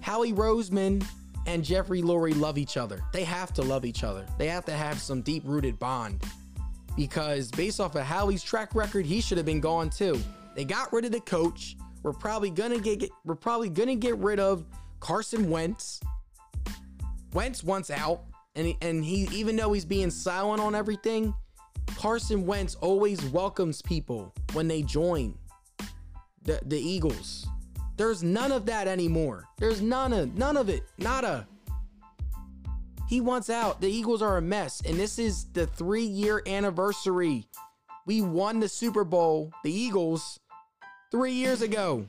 Howie 0.00 0.32
Roseman 0.32 1.04
and 1.46 1.64
Jeffrey 1.64 2.02
Lurie 2.02 2.38
love 2.38 2.58
each 2.58 2.76
other. 2.76 3.02
They 3.12 3.24
have 3.24 3.52
to 3.54 3.62
love 3.62 3.84
each 3.84 4.04
other. 4.04 4.26
They 4.38 4.48
have 4.48 4.64
to 4.66 4.72
have 4.72 5.00
some 5.00 5.22
deep 5.22 5.42
rooted 5.46 5.78
bond. 5.78 6.22
Because 6.96 7.50
based 7.50 7.80
off 7.80 7.94
of 7.94 8.02
Howie's 8.02 8.42
track 8.42 8.74
record, 8.74 9.06
he 9.06 9.20
should 9.20 9.38
have 9.38 9.46
been 9.46 9.60
gone 9.60 9.90
too. 9.90 10.20
They 10.54 10.64
got 10.64 10.92
rid 10.92 11.04
of 11.04 11.12
the 11.12 11.20
coach. 11.20 11.76
We're 12.02 12.12
probably 12.12 12.50
gonna 12.50 12.78
get, 12.78 13.00
get 13.00 13.10
we're 13.24 13.34
probably 13.34 13.68
gonna 13.68 13.96
get 13.96 14.16
rid 14.18 14.40
of 14.40 14.64
Carson 15.00 15.50
Wentz. 15.50 16.00
Wentz 17.32 17.62
wants 17.62 17.90
out, 17.90 18.22
and 18.54 18.68
he, 18.68 18.78
and 18.80 19.04
he 19.04 19.28
even 19.32 19.56
though 19.56 19.72
he's 19.72 19.84
being 19.84 20.10
silent 20.10 20.62
on 20.62 20.74
everything, 20.74 21.34
Carson 21.96 22.46
Wentz 22.46 22.74
always 22.76 23.22
welcomes 23.26 23.82
people 23.82 24.32
when 24.52 24.68
they 24.68 24.82
join 24.82 25.36
the, 26.42 26.60
the 26.64 26.78
Eagles. 26.78 27.46
There's 27.96 28.22
none 28.22 28.52
of 28.52 28.66
that 28.66 28.88
anymore. 28.88 29.44
There's 29.58 29.80
none 29.80 30.12
of 30.12 30.36
none 30.36 30.56
of 30.56 30.68
it. 30.68 30.84
Nada. 30.98 31.46
He 33.08 33.20
wants 33.20 33.50
out. 33.50 33.80
The 33.80 33.88
Eagles 33.88 34.20
are 34.20 34.36
a 34.36 34.42
mess. 34.42 34.82
And 34.84 34.98
this 34.98 35.18
is 35.18 35.46
the 35.52 35.66
three 35.66 36.04
year 36.04 36.42
anniversary. 36.46 37.46
We 38.04 38.20
won 38.20 38.60
the 38.60 38.68
Super 38.68 39.04
Bowl, 39.04 39.52
the 39.64 39.72
Eagles, 39.72 40.38
three 41.10 41.32
years 41.32 41.62
ago. 41.62 42.06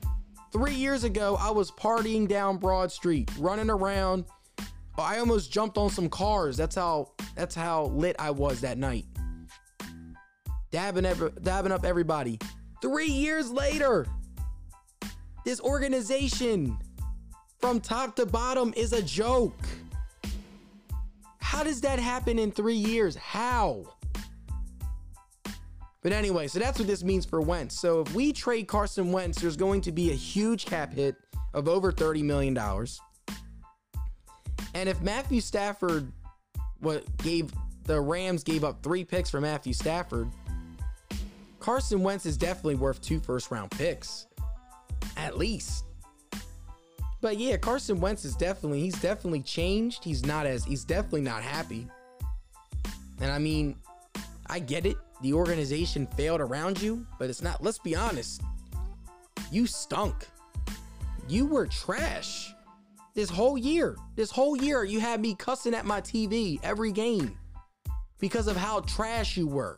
Three 0.52 0.74
years 0.74 1.04
ago, 1.04 1.36
I 1.38 1.50
was 1.50 1.70
partying 1.70 2.26
down 2.26 2.56
Broad 2.56 2.90
Street, 2.90 3.30
running 3.38 3.68
around. 3.70 4.24
I 4.98 5.18
almost 5.18 5.52
jumped 5.52 5.76
on 5.78 5.90
some 5.90 6.08
cars. 6.08 6.56
That's 6.56 6.74
how 6.74 7.12
that's 7.34 7.54
how 7.54 7.84
lit 7.86 8.16
I 8.18 8.30
was 8.30 8.60
that 8.62 8.78
night 8.78 9.04
dabbing, 10.70 11.06
every, 11.06 11.30
dabbing 11.42 11.72
up 11.72 11.84
everybody. 11.84 12.38
Three 12.82 13.06
years 13.06 13.50
later, 13.50 14.06
this 15.44 15.60
organization 15.60 16.78
from 17.58 17.80
top 17.80 18.16
to 18.16 18.26
bottom 18.26 18.72
is 18.76 18.92
a 18.92 19.02
joke. 19.02 19.58
How 21.38 21.62
does 21.64 21.80
that 21.80 21.98
happen 21.98 22.38
in 22.38 22.52
three 22.52 22.74
years? 22.74 23.16
How? 23.16 23.84
But 26.02 26.12
anyway, 26.12 26.46
so 26.46 26.58
that's 26.58 26.78
what 26.78 26.86
this 26.86 27.02
means 27.02 27.26
for 27.26 27.40
Wentz. 27.40 27.78
So 27.78 28.02
if 28.02 28.14
we 28.14 28.32
trade 28.32 28.68
Carson 28.68 29.10
Wentz, 29.10 29.40
there's 29.40 29.56
going 29.56 29.80
to 29.82 29.92
be 29.92 30.10
a 30.10 30.14
huge 30.14 30.66
cap 30.66 30.92
hit 30.92 31.16
of 31.54 31.68
over 31.68 31.92
$30 31.92 32.22
million. 32.22 32.56
And 34.74 34.88
if 34.88 35.00
Matthew 35.02 35.40
Stafford 35.40 36.12
what 36.80 37.04
gave 37.18 37.50
the 37.84 38.00
Rams 38.00 38.44
gave 38.44 38.64
up 38.64 38.82
three 38.82 39.04
picks 39.04 39.30
for 39.30 39.40
Matthew 39.40 39.72
Stafford, 39.72 40.30
Carson 41.58 42.02
Wentz 42.02 42.26
is 42.26 42.36
definitely 42.36 42.76
worth 42.76 43.00
two 43.00 43.18
first 43.18 43.50
round 43.50 43.70
picks. 43.70 44.27
At 45.16 45.38
least. 45.38 45.84
But 47.20 47.38
yeah, 47.38 47.56
Carson 47.56 48.00
Wentz 48.00 48.24
is 48.24 48.36
definitely 48.36 48.80
he's 48.80 49.00
definitely 49.00 49.42
changed. 49.42 50.04
He's 50.04 50.24
not 50.24 50.46
as 50.46 50.64
he's 50.64 50.84
definitely 50.84 51.22
not 51.22 51.42
happy. 51.42 51.88
And 53.20 53.32
I 53.32 53.38
mean, 53.38 53.76
I 54.46 54.60
get 54.60 54.86
it. 54.86 54.96
The 55.20 55.32
organization 55.32 56.06
failed 56.06 56.40
around 56.40 56.80
you, 56.80 57.04
but 57.18 57.28
it's 57.28 57.42
not 57.42 57.62
let's 57.62 57.78
be 57.78 57.96
honest. 57.96 58.42
You 59.50 59.66
stunk. 59.66 60.14
You 61.28 61.46
were 61.46 61.66
trash. 61.66 62.54
This 63.14 63.28
whole 63.28 63.58
year. 63.58 63.96
This 64.14 64.30
whole 64.30 64.56
year 64.56 64.84
you 64.84 65.00
had 65.00 65.20
me 65.20 65.34
cussing 65.34 65.74
at 65.74 65.84
my 65.84 66.00
TV 66.00 66.60
every 66.62 66.92
game 66.92 67.36
because 68.20 68.46
of 68.46 68.56
how 68.56 68.80
trash 68.80 69.36
you 69.36 69.48
were 69.48 69.76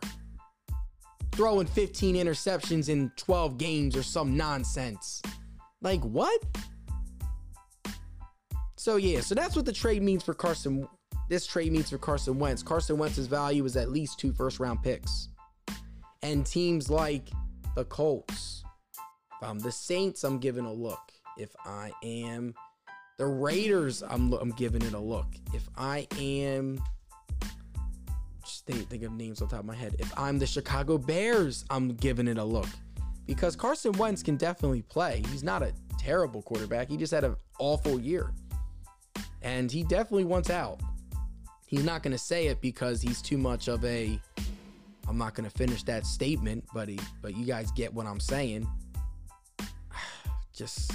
throwing 1.41 1.67
15 1.67 2.17
interceptions 2.17 2.91
in 2.91 3.11
12 3.17 3.57
games 3.57 3.97
or 3.97 4.03
some 4.03 4.37
nonsense. 4.37 5.23
Like, 5.81 6.03
what? 6.03 6.39
So, 8.77 8.97
yeah, 8.97 9.21
so 9.21 9.35
that's 9.35 9.57
what 9.57 9.65
the 9.65 9.73
trade 9.73 10.03
means 10.03 10.23
for 10.23 10.35
Carson. 10.35 10.87
This 11.31 11.47
trade 11.47 11.73
means 11.73 11.89
for 11.89 11.97
Carson 11.97 12.39
Wentz. 12.39 12.63
Carson 12.63 12.99
Wentz's 12.99 13.27
value 13.27 13.65
is 13.65 13.75
at 13.79 13.89
least 13.89 14.19
two 14.19 14.35
first 14.35 14.61
round 14.61 14.83
picks. 14.83 15.29
And 16.21 16.45
teams 16.45 16.91
like 16.91 17.31
the 17.75 17.87
Colts, 17.87 18.63
if 19.41 19.49
I'm 19.49 19.61
the 19.61 19.73
Saints, 19.73 20.25
I'm 20.25 20.41
giving 20.41 20.67
a 20.67 20.73
look. 20.73 21.11
If 21.39 21.57
I 21.65 21.91
am 22.05 22.53
The 23.17 23.25
Raiders, 23.25 24.03
I'm 24.03 24.35
I'm 24.35 24.51
giving 24.51 24.83
it 24.83 24.93
a 24.93 24.99
look. 24.99 25.29
If 25.55 25.67
I 25.75 26.07
am 26.19 26.83
think, 28.71 28.89
think 28.89 29.03
of 29.03 29.13
names 29.13 29.43
on 29.43 29.49
top 29.49 29.61
of 29.61 29.67
my 29.67 29.75
head. 29.75 29.97
If 29.99 30.13
I'm 30.19 30.39
the 30.39 30.47
Chicago 30.47 30.99
Bears, 30.99 31.65
I'm 31.71 31.95
giving 31.95 32.29
it 32.29 32.39
a 32.39 32.45
look. 32.45 32.69
Because 33.27 33.57
Carson 33.57 33.93
Wentz 33.93 34.23
can 34.23 34.37
definitely 34.37 34.83
play. 34.83 35.23
He's 35.31 35.45
not 35.45 35.63
a 35.63 35.73
terrible 35.99 36.43
quarterback. 36.43 36.89
He 36.89 36.97
just 36.97 37.13
had 37.13 37.25
an 37.25 37.37
awful 37.59 38.01
year. 38.01 38.33
And 39.43 39.71
he 39.71 39.83
definitely 39.85 40.25
wants 40.25 40.51
out. 40.51 40.81
He's 41.67 41.85
not 41.85 42.03
going 42.03 42.13
to 42.13 42.19
say 42.19 42.49
it 42.49 42.61
because 42.61 43.01
he's 43.01 43.23
too 43.23 43.39
much 43.39 43.69
of 43.69 43.85
a 43.85 44.21
I'm 45.09 45.19
not 45.19 45.35
going 45.35 45.49
to 45.49 45.57
finish 45.57 45.83
that 45.85 46.07
statement, 46.07 46.65
buddy, 46.73 46.99
but 47.21 47.37
you 47.37 47.45
guys 47.45 47.73
get 47.73 47.93
what 47.93 48.07
I'm 48.07 48.21
saying. 48.21 48.69
Just 50.53 50.93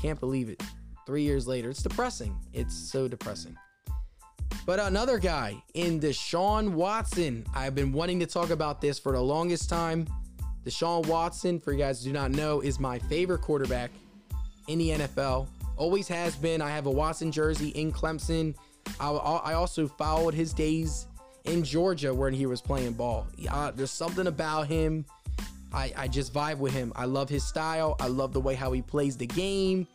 can't 0.00 0.20
believe 0.20 0.48
it. 0.48 0.62
3 1.06 1.22
years 1.22 1.48
later, 1.48 1.70
it's 1.70 1.82
depressing. 1.82 2.36
It's 2.52 2.74
so 2.74 3.08
depressing. 3.08 3.56
But 4.66 4.78
another 4.78 5.18
guy 5.18 5.62
in 5.74 6.00
Deshaun 6.00 6.72
Watson. 6.72 7.44
I've 7.54 7.74
been 7.74 7.92
wanting 7.92 8.20
to 8.20 8.26
talk 8.26 8.50
about 8.50 8.80
this 8.80 8.98
for 8.98 9.12
the 9.12 9.20
longest 9.20 9.68
time. 9.68 10.06
Deshaun 10.64 11.06
Watson, 11.06 11.58
for 11.58 11.72
you 11.72 11.78
guys 11.78 12.04
who 12.04 12.10
do 12.10 12.12
not 12.12 12.30
know, 12.30 12.60
is 12.60 12.78
my 12.78 12.98
favorite 12.98 13.40
quarterback 13.40 13.90
in 14.68 14.78
the 14.78 14.90
NFL. 14.90 15.48
Always 15.76 16.06
has 16.08 16.36
been. 16.36 16.60
I 16.60 16.70
have 16.70 16.86
a 16.86 16.90
Watson 16.90 17.32
jersey 17.32 17.68
in 17.70 17.92
Clemson. 17.92 18.54
I, 18.98 19.10
I 19.10 19.54
also 19.54 19.88
followed 19.88 20.34
his 20.34 20.52
days 20.52 21.06
in 21.44 21.64
Georgia 21.64 22.12
when 22.12 22.34
he 22.34 22.46
was 22.46 22.60
playing 22.60 22.92
ball. 22.92 23.26
Uh, 23.50 23.70
there's 23.70 23.90
something 23.90 24.26
about 24.26 24.66
him. 24.66 25.06
I, 25.72 25.92
I 25.96 26.08
just 26.08 26.34
vibe 26.34 26.58
with 26.58 26.72
him. 26.72 26.92
I 26.96 27.04
love 27.04 27.28
his 27.28 27.44
style. 27.44 27.96
I 28.00 28.08
love 28.08 28.32
the 28.32 28.40
way 28.40 28.54
how 28.54 28.72
he 28.72 28.82
plays 28.82 29.16
the 29.16 29.26
game. 29.26 29.86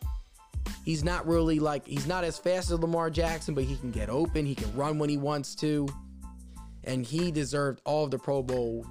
He's 0.84 1.04
not 1.04 1.26
really 1.26 1.58
like, 1.58 1.86
he's 1.86 2.06
not 2.06 2.24
as 2.24 2.38
fast 2.38 2.70
as 2.70 2.78
Lamar 2.78 3.10
Jackson, 3.10 3.54
but 3.54 3.64
he 3.64 3.76
can 3.76 3.90
get 3.90 4.08
open. 4.08 4.46
He 4.46 4.54
can 4.54 4.74
run 4.76 4.98
when 4.98 5.08
he 5.08 5.16
wants 5.16 5.54
to. 5.56 5.88
And 6.84 7.04
he 7.04 7.30
deserved 7.30 7.80
all 7.84 8.04
of 8.04 8.10
the 8.10 8.18
Pro 8.18 8.42
Bowl 8.42 8.86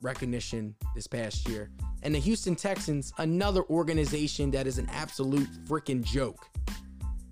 recognition 0.00 0.74
this 0.94 1.06
past 1.06 1.48
year. 1.48 1.70
And 2.02 2.14
the 2.14 2.18
Houston 2.18 2.56
Texans, 2.56 3.12
another 3.18 3.62
organization 3.64 4.50
that 4.50 4.66
is 4.66 4.78
an 4.78 4.88
absolute 4.90 5.48
freaking 5.68 6.02
joke. 6.02 6.48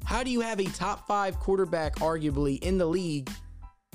How 0.05 0.23
do 0.23 0.31
you 0.31 0.41
have 0.41 0.61
a 0.61 0.65
top 0.65 1.07
five 1.07 1.39
quarterback, 1.39 1.97
arguably, 1.97 2.63
in 2.63 2.79
the 2.79 2.87
league, 2.87 3.31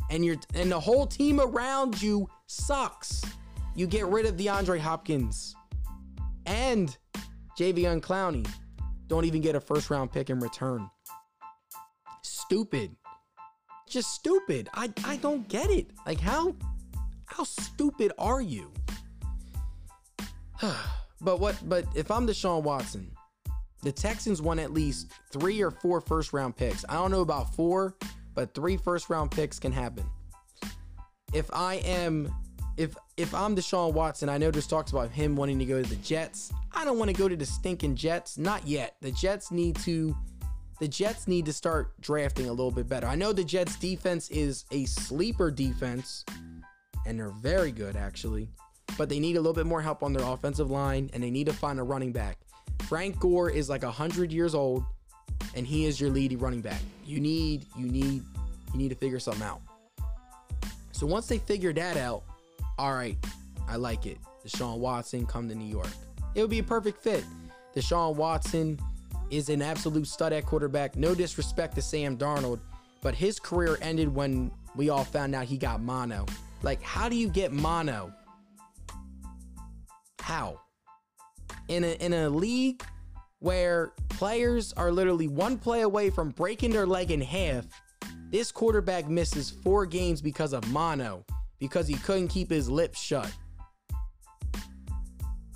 and 0.09 0.23
you're 0.23 0.37
and 0.53 0.71
the 0.71 0.79
whole 0.79 1.07
team 1.07 1.39
around 1.39 2.01
you 2.01 2.29
sucks? 2.47 3.23
You 3.75 3.87
get 3.87 4.05
rid 4.07 4.25
of 4.25 4.37
DeAndre 4.37 4.79
Hopkins 4.79 5.55
and 6.45 6.95
Jadeveon 7.59 8.01
Clowney. 8.01 8.47
Don't 9.07 9.25
even 9.25 9.41
get 9.41 9.55
a 9.55 9.59
first 9.59 9.89
round 9.89 10.11
pick 10.11 10.29
in 10.29 10.39
return. 10.39 10.89
Stupid. 12.23 12.95
Just 13.87 14.11
stupid. 14.11 14.69
I, 14.73 14.91
I 15.05 15.17
don't 15.17 15.47
get 15.47 15.69
it. 15.69 15.91
Like 16.05 16.19
how 16.19 16.55
how 17.25 17.43
stupid 17.43 18.11
are 18.17 18.41
you? 18.41 18.71
but 21.21 21.39
what 21.39 21.57
but 21.67 21.85
if 21.95 22.09
I'm 22.09 22.27
Deshaun 22.27 22.63
Watson, 22.63 23.11
the 23.83 23.91
Texans 23.91 24.41
won 24.41 24.57
at 24.57 24.73
least 24.73 25.11
three 25.31 25.61
or 25.61 25.71
four 25.71 26.01
first 26.01 26.33
round 26.33 26.55
picks. 26.55 26.83
I 26.89 26.93
don't 26.93 27.11
know 27.11 27.21
about 27.21 27.53
four, 27.55 27.95
but 28.33 28.53
three 28.53 28.77
first 28.77 29.09
round 29.09 29.31
picks 29.31 29.59
can 29.59 29.71
happen. 29.71 30.05
If 31.33 31.49
I 31.53 31.75
am 31.75 32.33
if 32.77 32.95
if 33.17 33.33
I'm 33.33 33.55
Deshaun 33.55 33.93
Watson, 33.93 34.29
I 34.29 34.37
know 34.37 34.51
there's 34.51 34.67
talks 34.67 34.91
about 34.91 35.11
him 35.11 35.35
wanting 35.35 35.59
to 35.59 35.65
go 35.65 35.81
to 35.81 35.89
the 35.89 35.95
Jets. 35.97 36.51
I 36.73 36.83
don't 36.83 36.97
want 36.97 37.09
to 37.09 37.17
go 37.17 37.27
to 37.27 37.35
the 37.35 37.45
stinking 37.45 37.95
Jets. 37.95 38.37
Not 38.37 38.67
yet. 38.67 38.95
The 39.01 39.11
Jets 39.11 39.51
need 39.51 39.75
to 39.77 40.15
the 40.79 40.87
Jets 40.87 41.27
need 41.27 41.45
to 41.45 41.53
start 41.53 41.99
drafting 42.01 42.47
a 42.47 42.51
little 42.51 42.71
bit 42.71 42.89
better. 42.89 43.07
I 43.07 43.15
know 43.15 43.31
the 43.31 43.43
Jets 43.43 43.77
defense 43.77 44.29
is 44.29 44.65
a 44.71 44.85
sleeper 44.85 45.49
defense, 45.51 46.25
and 47.05 47.17
they're 47.19 47.29
very 47.29 47.71
good 47.71 47.95
actually, 47.95 48.49
but 48.97 49.07
they 49.07 49.19
need 49.19 49.37
a 49.37 49.39
little 49.39 49.53
bit 49.53 49.65
more 49.65 49.81
help 49.81 50.03
on 50.03 50.11
their 50.11 50.25
offensive 50.25 50.69
line, 50.69 51.09
and 51.13 51.23
they 51.23 51.31
need 51.31 51.45
to 51.47 51.53
find 51.53 51.79
a 51.79 51.83
running 51.83 52.11
back. 52.11 52.39
Frank 52.83 53.19
Gore 53.19 53.49
is 53.49 53.69
like 53.69 53.83
100 53.83 54.31
years 54.31 54.53
old 54.53 54.83
and 55.55 55.65
he 55.65 55.85
is 55.85 55.99
your 55.99 56.09
leading 56.09 56.39
running 56.39 56.61
back. 56.61 56.81
You 57.05 57.19
need 57.19 57.65
you 57.77 57.87
need 57.87 58.23
you 58.73 58.77
need 58.77 58.89
to 58.89 58.95
figure 58.95 59.19
something 59.19 59.43
out. 59.43 59.61
So 60.91 61.05
once 61.05 61.27
they 61.27 61.37
figure 61.37 61.73
that 61.73 61.97
out, 61.97 62.23
all 62.77 62.93
right, 62.93 63.17
I 63.67 63.75
like 63.77 64.05
it. 64.05 64.17
Deshaun 64.45 64.77
Watson 64.77 65.25
come 65.25 65.49
to 65.49 65.55
New 65.55 65.69
York. 65.69 65.89
It 66.35 66.41
would 66.41 66.49
be 66.49 66.59
a 66.59 66.63
perfect 66.63 67.01
fit. 67.01 67.23
Deshaun 67.75 68.15
Watson 68.15 68.79
is 69.29 69.49
an 69.49 69.61
absolute 69.61 70.07
stud 70.07 70.33
at 70.33 70.45
quarterback. 70.45 70.95
No 70.95 71.15
disrespect 71.15 71.75
to 71.75 71.81
Sam 71.81 72.17
Darnold, 72.17 72.59
but 73.01 73.15
his 73.15 73.39
career 73.39 73.77
ended 73.81 74.13
when 74.13 74.51
we 74.75 74.89
all 74.89 75.03
found 75.03 75.33
out 75.33 75.45
he 75.45 75.57
got 75.57 75.81
mono. 75.81 76.25
Like, 76.61 76.81
how 76.81 77.09
do 77.09 77.15
you 77.15 77.29
get 77.29 77.51
mono? 77.51 78.13
How? 80.19 80.59
in 81.67 81.83
a 81.83 81.93
in 81.93 82.13
a 82.13 82.29
league 82.29 82.83
where 83.39 83.93
players 84.09 84.73
are 84.73 84.91
literally 84.91 85.27
one 85.27 85.57
play 85.57 85.81
away 85.81 86.09
from 86.09 86.29
breaking 86.29 86.71
their 86.71 86.85
leg 86.85 87.11
in 87.11 87.21
half, 87.21 87.65
this 88.29 88.51
quarterback 88.51 89.07
misses 89.07 89.51
four 89.51 89.85
games 89.85 90.21
because 90.21 90.53
of 90.53 90.67
mono, 90.71 91.23
because 91.59 91.87
he 91.87 91.95
couldn't 91.95 92.27
keep 92.29 92.49
his 92.49 92.69
lips 92.69 92.99
shut. 92.99 93.31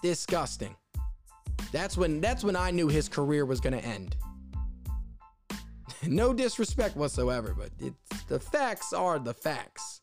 Disgusting. 0.02 0.76
That's 1.72 1.98
when 1.98 2.22
that's 2.22 2.44
when 2.44 2.56
I 2.56 2.72
knew 2.72 2.88
his 2.88 3.10
career 3.10 3.46
was 3.46 3.60
gonna 3.60 3.78
end. 3.78 4.16
no 6.08 6.34
disrespect 6.34 6.96
whatsoever, 6.96 7.54
but 7.58 7.70
it's 7.80 8.24
the 8.28 8.40
facts 8.40 8.94
are 8.94 9.20
the 9.20 9.34
facts. 9.34 10.02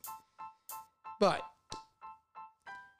But 1.18 1.42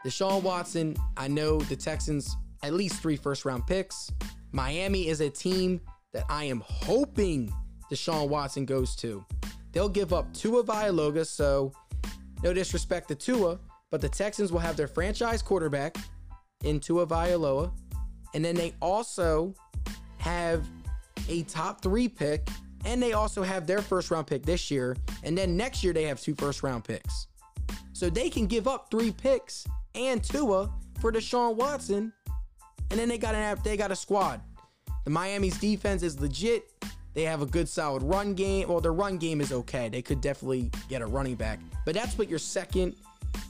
Deshaun 0.04 0.42
Watson, 0.42 0.96
I 1.16 1.28
know 1.28 1.58
the 1.60 1.76
Texans 1.76 2.36
at 2.62 2.72
least 2.72 3.02
three 3.02 3.16
first 3.16 3.44
round 3.44 3.66
picks. 3.66 4.10
Miami 4.52 5.08
is 5.08 5.20
a 5.20 5.28
team 5.28 5.80
that 6.12 6.24
I 6.30 6.44
am 6.44 6.62
hoping 6.64 7.52
Deshaun 7.90 8.28
Watson 8.28 8.64
goes 8.64 8.96
to. 8.96 9.24
They'll 9.72 9.88
give 9.88 10.12
up 10.12 10.32
Tua 10.32 10.64
Tagovailoa, 10.64 11.26
so 11.26 11.72
no 12.42 12.52
disrespect 12.52 13.08
to 13.08 13.14
Tua, 13.14 13.58
but 13.90 14.00
the 14.00 14.08
Texans 14.08 14.52
will 14.52 14.60
have 14.60 14.76
their 14.76 14.86
franchise 14.86 15.42
quarterback 15.42 15.96
in 16.64 16.80
Tua 16.80 17.06
Vailoa, 17.06 17.70
and 18.34 18.44
then 18.44 18.54
they 18.54 18.74
also 18.80 19.54
have 20.18 20.66
a 21.28 21.42
top 21.44 21.82
three 21.82 22.08
pick, 22.08 22.48
and 22.84 23.02
they 23.02 23.12
also 23.12 23.42
have 23.42 23.66
their 23.66 23.82
first 23.82 24.10
round 24.10 24.26
pick 24.26 24.44
this 24.44 24.70
year, 24.70 24.96
and 25.22 25.36
then 25.36 25.56
next 25.56 25.82
year 25.82 25.92
they 25.92 26.04
have 26.04 26.20
two 26.20 26.34
first 26.34 26.62
round 26.62 26.84
picks. 26.84 27.28
So 27.92 28.10
they 28.10 28.28
can 28.28 28.46
give 28.46 28.68
up 28.68 28.90
three 28.90 29.10
picks 29.10 29.66
and 29.94 30.22
Tua 30.22 30.70
for 31.00 31.10
Deshaun 31.10 31.56
Watson 31.56 32.12
and 32.90 32.98
then 32.98 33.08
they 33.08 33.18
got 33.18 33.34
an 33.34 33.58
they 33.64 33.76
got 33.76 33.90
a 33.90 33.96
squad. 33.96 34.40
The 35.04 35.10
Miami's 35.10 35.58
defense 35.58 36.02
is 36.02 36.20
legit. 36.20 36.72
They 37.16 37.22
have 37.22 37.40
a 37.40 37.46
good 37.46 37.66
solid 37.66 38.02
run 38.02 38.34
game. 38.34 38.68
Well, 38.68 38.82
their 38.82 38.92
run 38.92 39.16
game 39.16 39.40
is 39.40 39.50
okay. 39.50 39.88
They 39.88 40.02
could 40.02 40.20
definitely 40.20 40.70
get 40.90 41.00
a 41.00 41.06
running 41.06 41.34
back. 41.34 41.60
But 41.86 41.94
that's 41.94 42.18
what 42.18 42.28
your 42.28 42.38
second, 42.38 42.94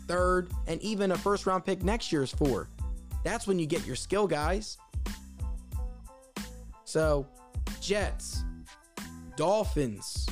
third, 0.07 0.53
and 0.69 0.81
even 0.83 1.11
a 1.11 1.19
first 1.19 1.47
round 1.47 1.65
pick 1.65 1.83
next 1.83 2.13
year 2.13 2.23
is 2.23 2.31
for. 2.31 2.69
That's 3.25 3.49
when 3.49 3.59
you 3.59 3.67
get 3.67 3.85
your 3.85 3.97
skill 3.97 4.29
guys. 4.29 4.79
So, 6.85 7.27
Jets, 7.81 8.45
Dolphins, 9.35 10.29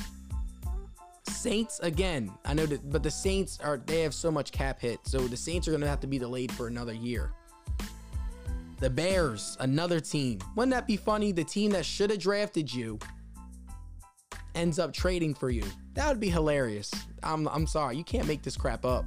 Saints 1.27 1.81
again. 1.81 2.31
I 2.45 2.53
know 2.53 2.65
that, 2.65 2.89
but 2.89 3.03
the 3.03 3.11
Saints 3.11 3.59
are 3.61 3.81
they 3.85 3.99
have 4.03 4.13
so 4.13 4.31
much 4.31 4.53
cap 4.53 4.79
hit, 4.79 5.01
so 5.03 5.19
the 5.27 5.35
Saints 5.35 5.67
are 5.67 5.71
gonna 5.71 5.87
have 5.87 5.99
to 5.99 6.07
be 6.07 6.17
delayed 6.17 6.53
for 6.53 6.67
another 6.67 6.93
year. 6.93 7.33
The 8.79 8.89
Bears, 8.89 9.57
another 9.59 9.99
team. 9.99 10.39
Wouldn't 10.55 10.73
that 10.73 10.87
be 10.87 10.95
funny? 10.95 11.33
The 11.33 11.43
team 11.43 11.71
that 11.71 11.85
should 11.85 12.11
have 12.11 12.19
drafted 12.19 12.73
you 12.73 12.97
ends 14.55 14.79
up 14.79 14.93
trading 14.93 15.33
for 15.33 15.49
you. 15.49 15.63
That 15.93 16.07
would 16.09 16.19
be 16.19 16.29
hilarious. 16.29 16.91
I'm, 17.23 17.47
I'm 17.47 17.67
sorry. 17.67 17.97
You 17.97 18.03
can't 18.03 18.27
make 18.27 18.41
this 18.41 18.57
crap 18.57 18.85
up. 18.85 19.05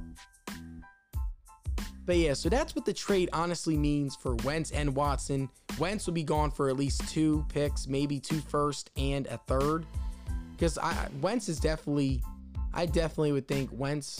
But 2.05 2.17
yeah, 2.17 2.33
so 2.33 2.49
that's 2.49 2.75
what 2.75 2.85
the 2.85 2.93
trade 2.93 3.29
honestly 3.33 3.77
means 3.77 4.15
for 4.15 4.35
Wentz 4.37 4.71
and 4.71 4.95
Watson. 4.95 5.49
Wentz 5.77 6.07
will 6.07 6.13
be 6.13 6.23
gone 6.23 6.49
for 6.49 6.69
at 6.69 6.75
least 6.75 7.07
two 7.09 7.45
picks, 7.49 7.87
maybe 7.87 8.19
two 8.19 8.39
first 8.39 8.89
and 8.97 9.27
a 9.27 9.37
third. 9.45 9.85
Because 10.51 10.79
I 10.79 11.07
Wentz 11.21 11.49
is 11.49 11.59
definitely, 11.59 12.23
I 12.73 12.87
definitely 12.87 13.31
would 13.33 13.47
think 13.47 13.69
Wentz 13.71 14.19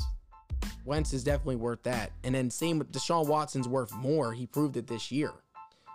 Wentz 0.85 1.13
is 1.13 1.23
definitely 1.23 1.55
worth 1.55 1.81
that. 1.83 2.11
And 2.23 2.35
then 2.35 2.49
same 2.49 2.79
with 2.79 2.91
Deshaun 2.91 3.27
Watson's 3.27 3.67
worth 3.67 3.93
more. 3.95 4.33
He 4.33 4.45
proved 4.45 4.77
it 4.77 4.85
this 4.85 5.11
year. 5.11 5.31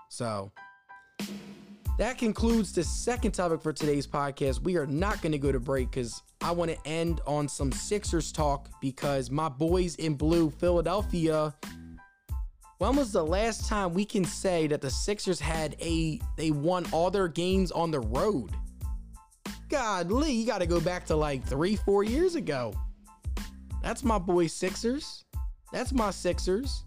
So 0.09 0.51
that 1.97 2.19
concludes 2.19 2.73
the 2.73 2.83
second 2.83 3.33
topic 3.33 3.63
for 3.63 3.73
today's 3.73 4.07
podcast. 4.07 4.63
We 4.63 4.77
are 4.77 4.87
not 4.87 5.23
going 5.23 5.33
to 5.33 5.39
go 5.39 5.53
to 5.53 5.61
break 5.61 5.91
because 5.91 6.23
I 6.41 6.51
want 6.51 6.73
to 6.73 6.89
end 6.89 7.21
on 7.27 7.49
some 7.49 7.71
Sixers 7.71 8.33
talk 8.33 8.69
because 8.81 9.31
my 9.31 9.49
boys 9.49 9.95
in 9.97 10.15
blue, 10.15 10.51
Philadelphia. 10.51 11.55
When 12.79 12.97
was 12.97 13.13
the 13.13 13.25
last 13.25 13.69
time 13.69 13.95
we 13.95 14.05
can 14.05 14.25
say 14.25 14.67
that 14.67 14.81
the 14.81 14.91
Sixers 14.91 15.39
had 15.39 15.77
a 15.81 16.21
they 16.37 16.51
won 16.51 16.85
all 16.91 17.11
their 17.11 17.29
games 17.29 17.71
on 17.71 17.93
the 17.93 18.01
road? 18.01 18.51
God, 19.69 20.11
Lee, 20.11 20.33
you 20.33 20.47
got 20.47 20.59
to 20.59 20.67
go 20.67 20.81
back 20.81 21.07
to 21.07 21.17
like 21.17 21.45
three, 21.47 21.77
four 21.77 22.03
years 22.03 22.35
ago. 22.35 22.75
That's 23.83 24.03
my 24.03 24.19
boy 24.19 24.49
Sixers. 24.49 25.25
That's 25.73 25.93
my 25.93 26.11
Sixers. 26.11 26.85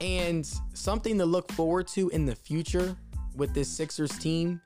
And 0.00 0.44
something 0.74 1.16
to 1.18 1.24
look 1.24 1.50
forward 1.52 1.86
to 1.88 2.08
in 2.10 2.26
the 2.26 2.34
future 2.34 2.96
with 3.36 3.54
this 3.54 3.68
Sixers 3.68 4.16
team 4.18 4.60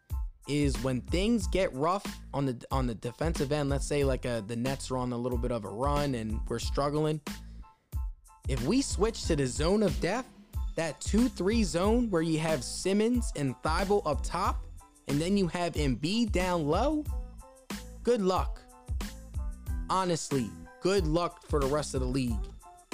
is 0.49 0.83
when 0.83 1.03
things 1.03 1.47
get 1.47 1.73
rough 1.75 2.05
on 2.33 2.47
the 2.47 2.61
on 2.71 2.87
the 2.87 2.95
defensive 2.95 3.53
end. 3.53 3.69
Let's 3.69 3.87
say 3.87 4.03
like 4.05 4.25
a, 4.25 4.43
the 4.47 4.57
Nets 4.57 4.91
are 4.91 4.97
on 4.97 5.12
a 5.12 5.16
little 5.16 5.39
bit 5.39 5.53
of 5.53 5.64
a 5.64 5.69
run 5.69 6.14
and 6.14 6.41
we're 6.49 6.59
struggling. 6.59 7.21
If 8.49 8.62
we 8.64 8.81
switch 8.81 9.25
to 9.27 9.37
the 9.37 9.47
zone 9.47 9.83
of 9.83 10.01
death, 10.01 10.27
that 10.75 11.01
2-3 11.01 11.64
zone 11.64 12.11
where 12.11 12.23
you 12.23 12.39
have 12.39 12.64
Simmons 12.64 13.31
and 13.37 13.55
Thybulle 13.62 14.01
up 14.07 14.23
top, 14.23 14.64
and 15.09 15.21
then 15.21 15.37
you 15.37 15.49
have 15.49 15.75
Embiid 15.75 16.33
down 16.33 16.66
low, 16.66 17.05
good 18.03 18.23
luck. 18.23 18.62
Honestly, 19.91 20.49
good 20.81 21.07
luck 21.07 21.47
for 21.47 21.61
the 21.61 21.66
rest 21.66 21.95
of 21.95 22.01
the 22.01 22.07
league 22.07 22.39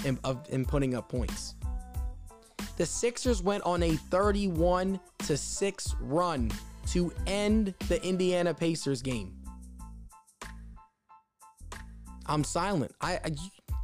in, 0.04 0.18
of, 0.24 0.44
in 0.50 0.64
putting 0.64 0.94
up 0.96 1.08
points. 1.08 1.54
The 2.76 2.86
Sixers 2.86 3.42
went 3.42 3.62
on 3.64 3.82
a 3.82 3.96
31 3.96 4.98
to 5.26 5.36
6 5.36 5.94
run 6.00 6.50
to 6.88 7.12
end 7.26 7.74
the 7.88 8.04
Indiana 8.04 8.52
Pacers 8.52 9.00
game. 9.00 9.32
I'm 12.26 12.42
silent. 12.42 12.92
I, 13.00 13.20
I 13.24 13.30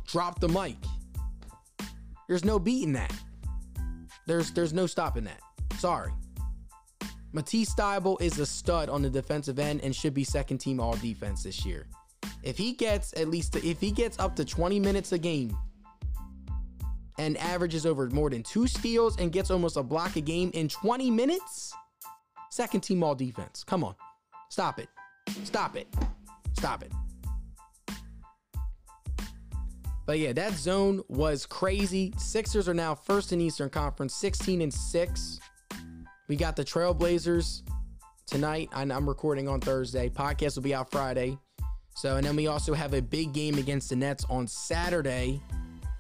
dropped 0.07 0.41
the 0.41 0.49
mic. 0.49 0.77
There's 2.29 2.45
no 2.45 2.59
beating 2.59 2.93
that. 2.95 3.13
There's 4.27 4.51
there's 4.53 4.73
no 4.73 4.87
stopping 4.87 5.25
that. 5.25 5.41
Sorry. 5.79 6.13
Matisse 7.33 7.75
Thybulle 7.75 8.21
is 8.21 8.39
a 8.39 8.47
stud 8.47 8.89
on 8.89 9.03
the 9.03 9.11
defensive 9.11 9.59
end 9.59 9.81
and 9.83 9.95
should 9.95 10.15
be 10.15 10.25
second 10.25 10.59
team 10.59 10.81
all 10.81 10.95
defense 10.97 11.45
this 11.45 11.65
year. 11.65 11.87
If 12.43 12.57
he 12.57 12.73
gets 12.73 13.13
at 13.17 13.29
least 13.29 13.57
if 13.57 13.81
he 13.81 13.91
gets 13.91 14.19
up 14.19 14.37
to 14.37 14.45
20 14.45 14.81
minutes 14.81 15.13
a 15.13 15.19
game 15.19 15.57
and 17.21 17.37
averages 17.37 17.85
over 17.85 18.09
more 18.09 18.31
than 18.31 18.43
two 18.43 18.67
steals 18.67 19.19
and 19.19 19.31
gets 19.31 19.51
almost 19.51 19.77
a 19.77 19.83
block 19.83 20.17
a 20.17 20.23
game 20.23 20.51
in 20.55 20.69
20 20.69 21.11
minutes, 21.11 21.75
second 22.51 22.81
team 22.81 23.03
all 23.03 23.15
defense. 23.15 23.63
Come 23.63 23.85
on. 23.85 23.95
Stop 24.49 24.81
it. 24.81 24.89
Stop 25.45 25.77
it. 25.77 25.87
Stop 26.55 26.83
it. 26.83 26.91
But 30.07 30.19
yeah, 30.19 30.33
that 30.33 30.55
zone 30.55 31.03
was 31.09 31.45
crazy. 31.45 32.15
Sixers 32.17 32.69
are 32.71 32.75
now 32.75 32.95
first 32.95 33.33
in 33.33 33.41
Eastern 33.41 33.69
Conference, 33.69 34.15
16 34.15 34.63
and 34.63 34.73
6. 34.73 35.41
We 36.27 36.37
got 36.37 36.57
the 36.57 36.65
Trailblazers 36.65 37.63
tonight. 38.27 38.71
I'm 38.73 39.07
recording 39.07 39.47
on 39.47 39.61
Thursday. 39.61 40.09
Podcast 40.09 40.57
will 40.57 40.63
be 40.63 40.75
out 40.75 40.91
Friday. 40.91 41.37
So, 41.95 42.17
and 42.17 42.27
then 42.27 42.35
we 42.35 42.47
also 42.47 42.73
have 42.73 42.95
a 42.95 43.03
big 43.03 43.35
game 43.35 43.59
against 43.59 43.91
the 43.91 43.97
Nets 43.97 44.25
on 44.31 44.47
Saturday. 44.47 45.43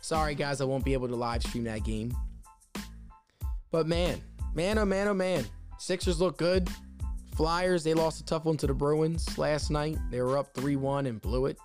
Sorry, 0.00 0.34
guys, 0.34 0.60
I 0.60 0.64
won't 0.64 0.84
be 0.84 0.92
able 0.92 1.08
to 1.08 1.16
live 1.16 1.42
stream 1.42 1.64
that 1.64 1.84
game. 1.84 2.16
But 3.70 3.86
man, 3.86 4.20
man, 4.54 4.78
oh 4.78 4.84
man, 4.84 5.08
oh 5.08 5.14
man. 5.14 5.44
Sixers 5.78 6.20
look 6.20 6.36
good. 6.36 6.68
Flyers, 7.36 7.84
they 7.84 7.94
lost 7.94 8.20
a 8.20 8.24
tough 8.24 8.44
one 8.44 8.56
to 8.58 8.66
the 8.66 8.74
Bruins 8.74 9.38
last 9.38 9.70
night. 9.70 9.96
They 10.10 10.20
were 10.20 10.36
up 10.36 10.52
3 10.54 10.76
1 10.76 11.06
and 11.06 11.20
blew 11.20 11.46
it. 11.46 11.58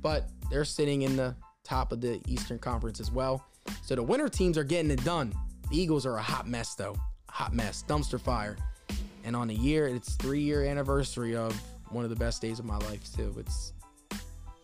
But 0.00 0.28
they're 0.50 0.64
sitting 0.64 1.02
in 1.02 1.16
the 1.16 1.34
top 1.64 1.92
of 1.92 2.00
the 2.00 2.20
Eastern 2.26 2.58
Conference 2.58 3.00
as 3.00 3.10
well. 3.10 3.44
So 3.82 3.94
the 3.94 4.02
winter 4.02 4.28
teams 4.28 4.56
are 4.56 4.64
getting 4.64 4.90
it 4.90 5.04
done. 5.04 5.34
The 5.70 5.78
Eagles 5.78 6.06
are 6.06 6.16
a 6.16 6.22
hot 6.22 6.46
mess, 6.46 6.74
though. 6.74 6.96
Hot 7.28 7.52
mess. 7.54 7.84
Dumpster 7.86 8.20
fire. 8.20 8.56
And 9.24 9.36
on 9.36 9.50
a 9.50 9.54
year, 9.54 9.86
it's 9.88 10.14
three 10.14 10.40
year 10.40 10.64
anniversary 10.64 11.36
of 11.36 11.54
one 11.90 12.04
of 12.04 12.10
the 12.10 12.16
best 12.16 12.40
days 12.40 12.58
of 12.58 12.64
my 12.64 12.78
life, 12.78 13.14
too. 13.14 13.34
It's 13.38 13.72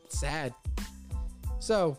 sad. 0.09 0.55
So 1.59 1.99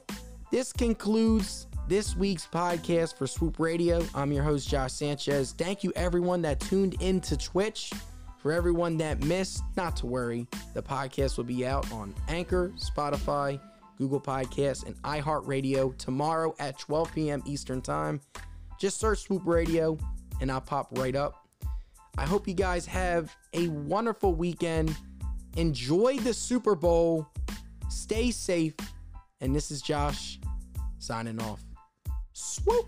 this 0.51 0.71
concludes 0.71 1.67
this 1.87 2.15
week's 2.15 2.47
podcast 2.47 3.17
for 3.17 3.27
Swoop 3.27 3.59
Radio. 3.59 4.03
I'm 4.13 4.31
your 4.31 4.43
host, 4.43 4.67
Josh 4.67 4.93
Sanchez. 4.93 5.53
Thank 5.57 5.83
you, 5.83 5.91
everyone 5.95 6.41
that 6.43 6.59
tuned 6.59 6.95
in 7.01 7.21
to 7.21 7.37
Twitch. 7.37 7.91
For 8.37 8.51
everyone 8.51 8.97
that 8.97 9.23
missed, 9.23 9.63
not 9.75 9.95
to 9.97 10.05
worry, 10.05 10.47
the 10.75 10.81
podcast 10.83 11.37
will 11.37 11.45
be 11.45 11.65
out 11.65 11.91
on 11.91 12.13
Anchor, 12.27 12.71
Spotify, 12.77 13.59
Google 13.97 14.21
Podcasts, 14.21 14.85
and 14.85 14.95
iHeartRadio 15.01 15.97
tomorrow 15.97 16.53
at 16.59 16.77
12 16.77 17.13
p.m. 17.13 17.43
Eastern 17.47 17.81
Time. 17.81 18.21
Just 18.79 18.99
search 18.99 19.21
Swoop 19.23 19.45
Radio 19.45 19.97
and 20.41 20.51
I'll 20.51 20.61
pop 20.61 20.89
right 20.91 21.15
up. 21.15 21.47
I 22.17 22.25
hope 22.25 22.47
you 22.47 22.53
guys 22.53 22.85
have 22.85 23.35
a 23.53 23.67
wonderful 23.69 24.35
weekend. 24.35 24.95
Enjoy 25.57 26.17
the 26.17 26.33
Super 26.33 26.75
Bowl. 26.75 27.27
Stay 27.89 28.31
safe. 28.31 28.75
And 29.41 29.55
this 29.55 29.71
is 29.71 29.81
Josh 29.81 30.39
signing 30.99 31.41
off. 31.41 31.63
Swoop. 32.33 32.87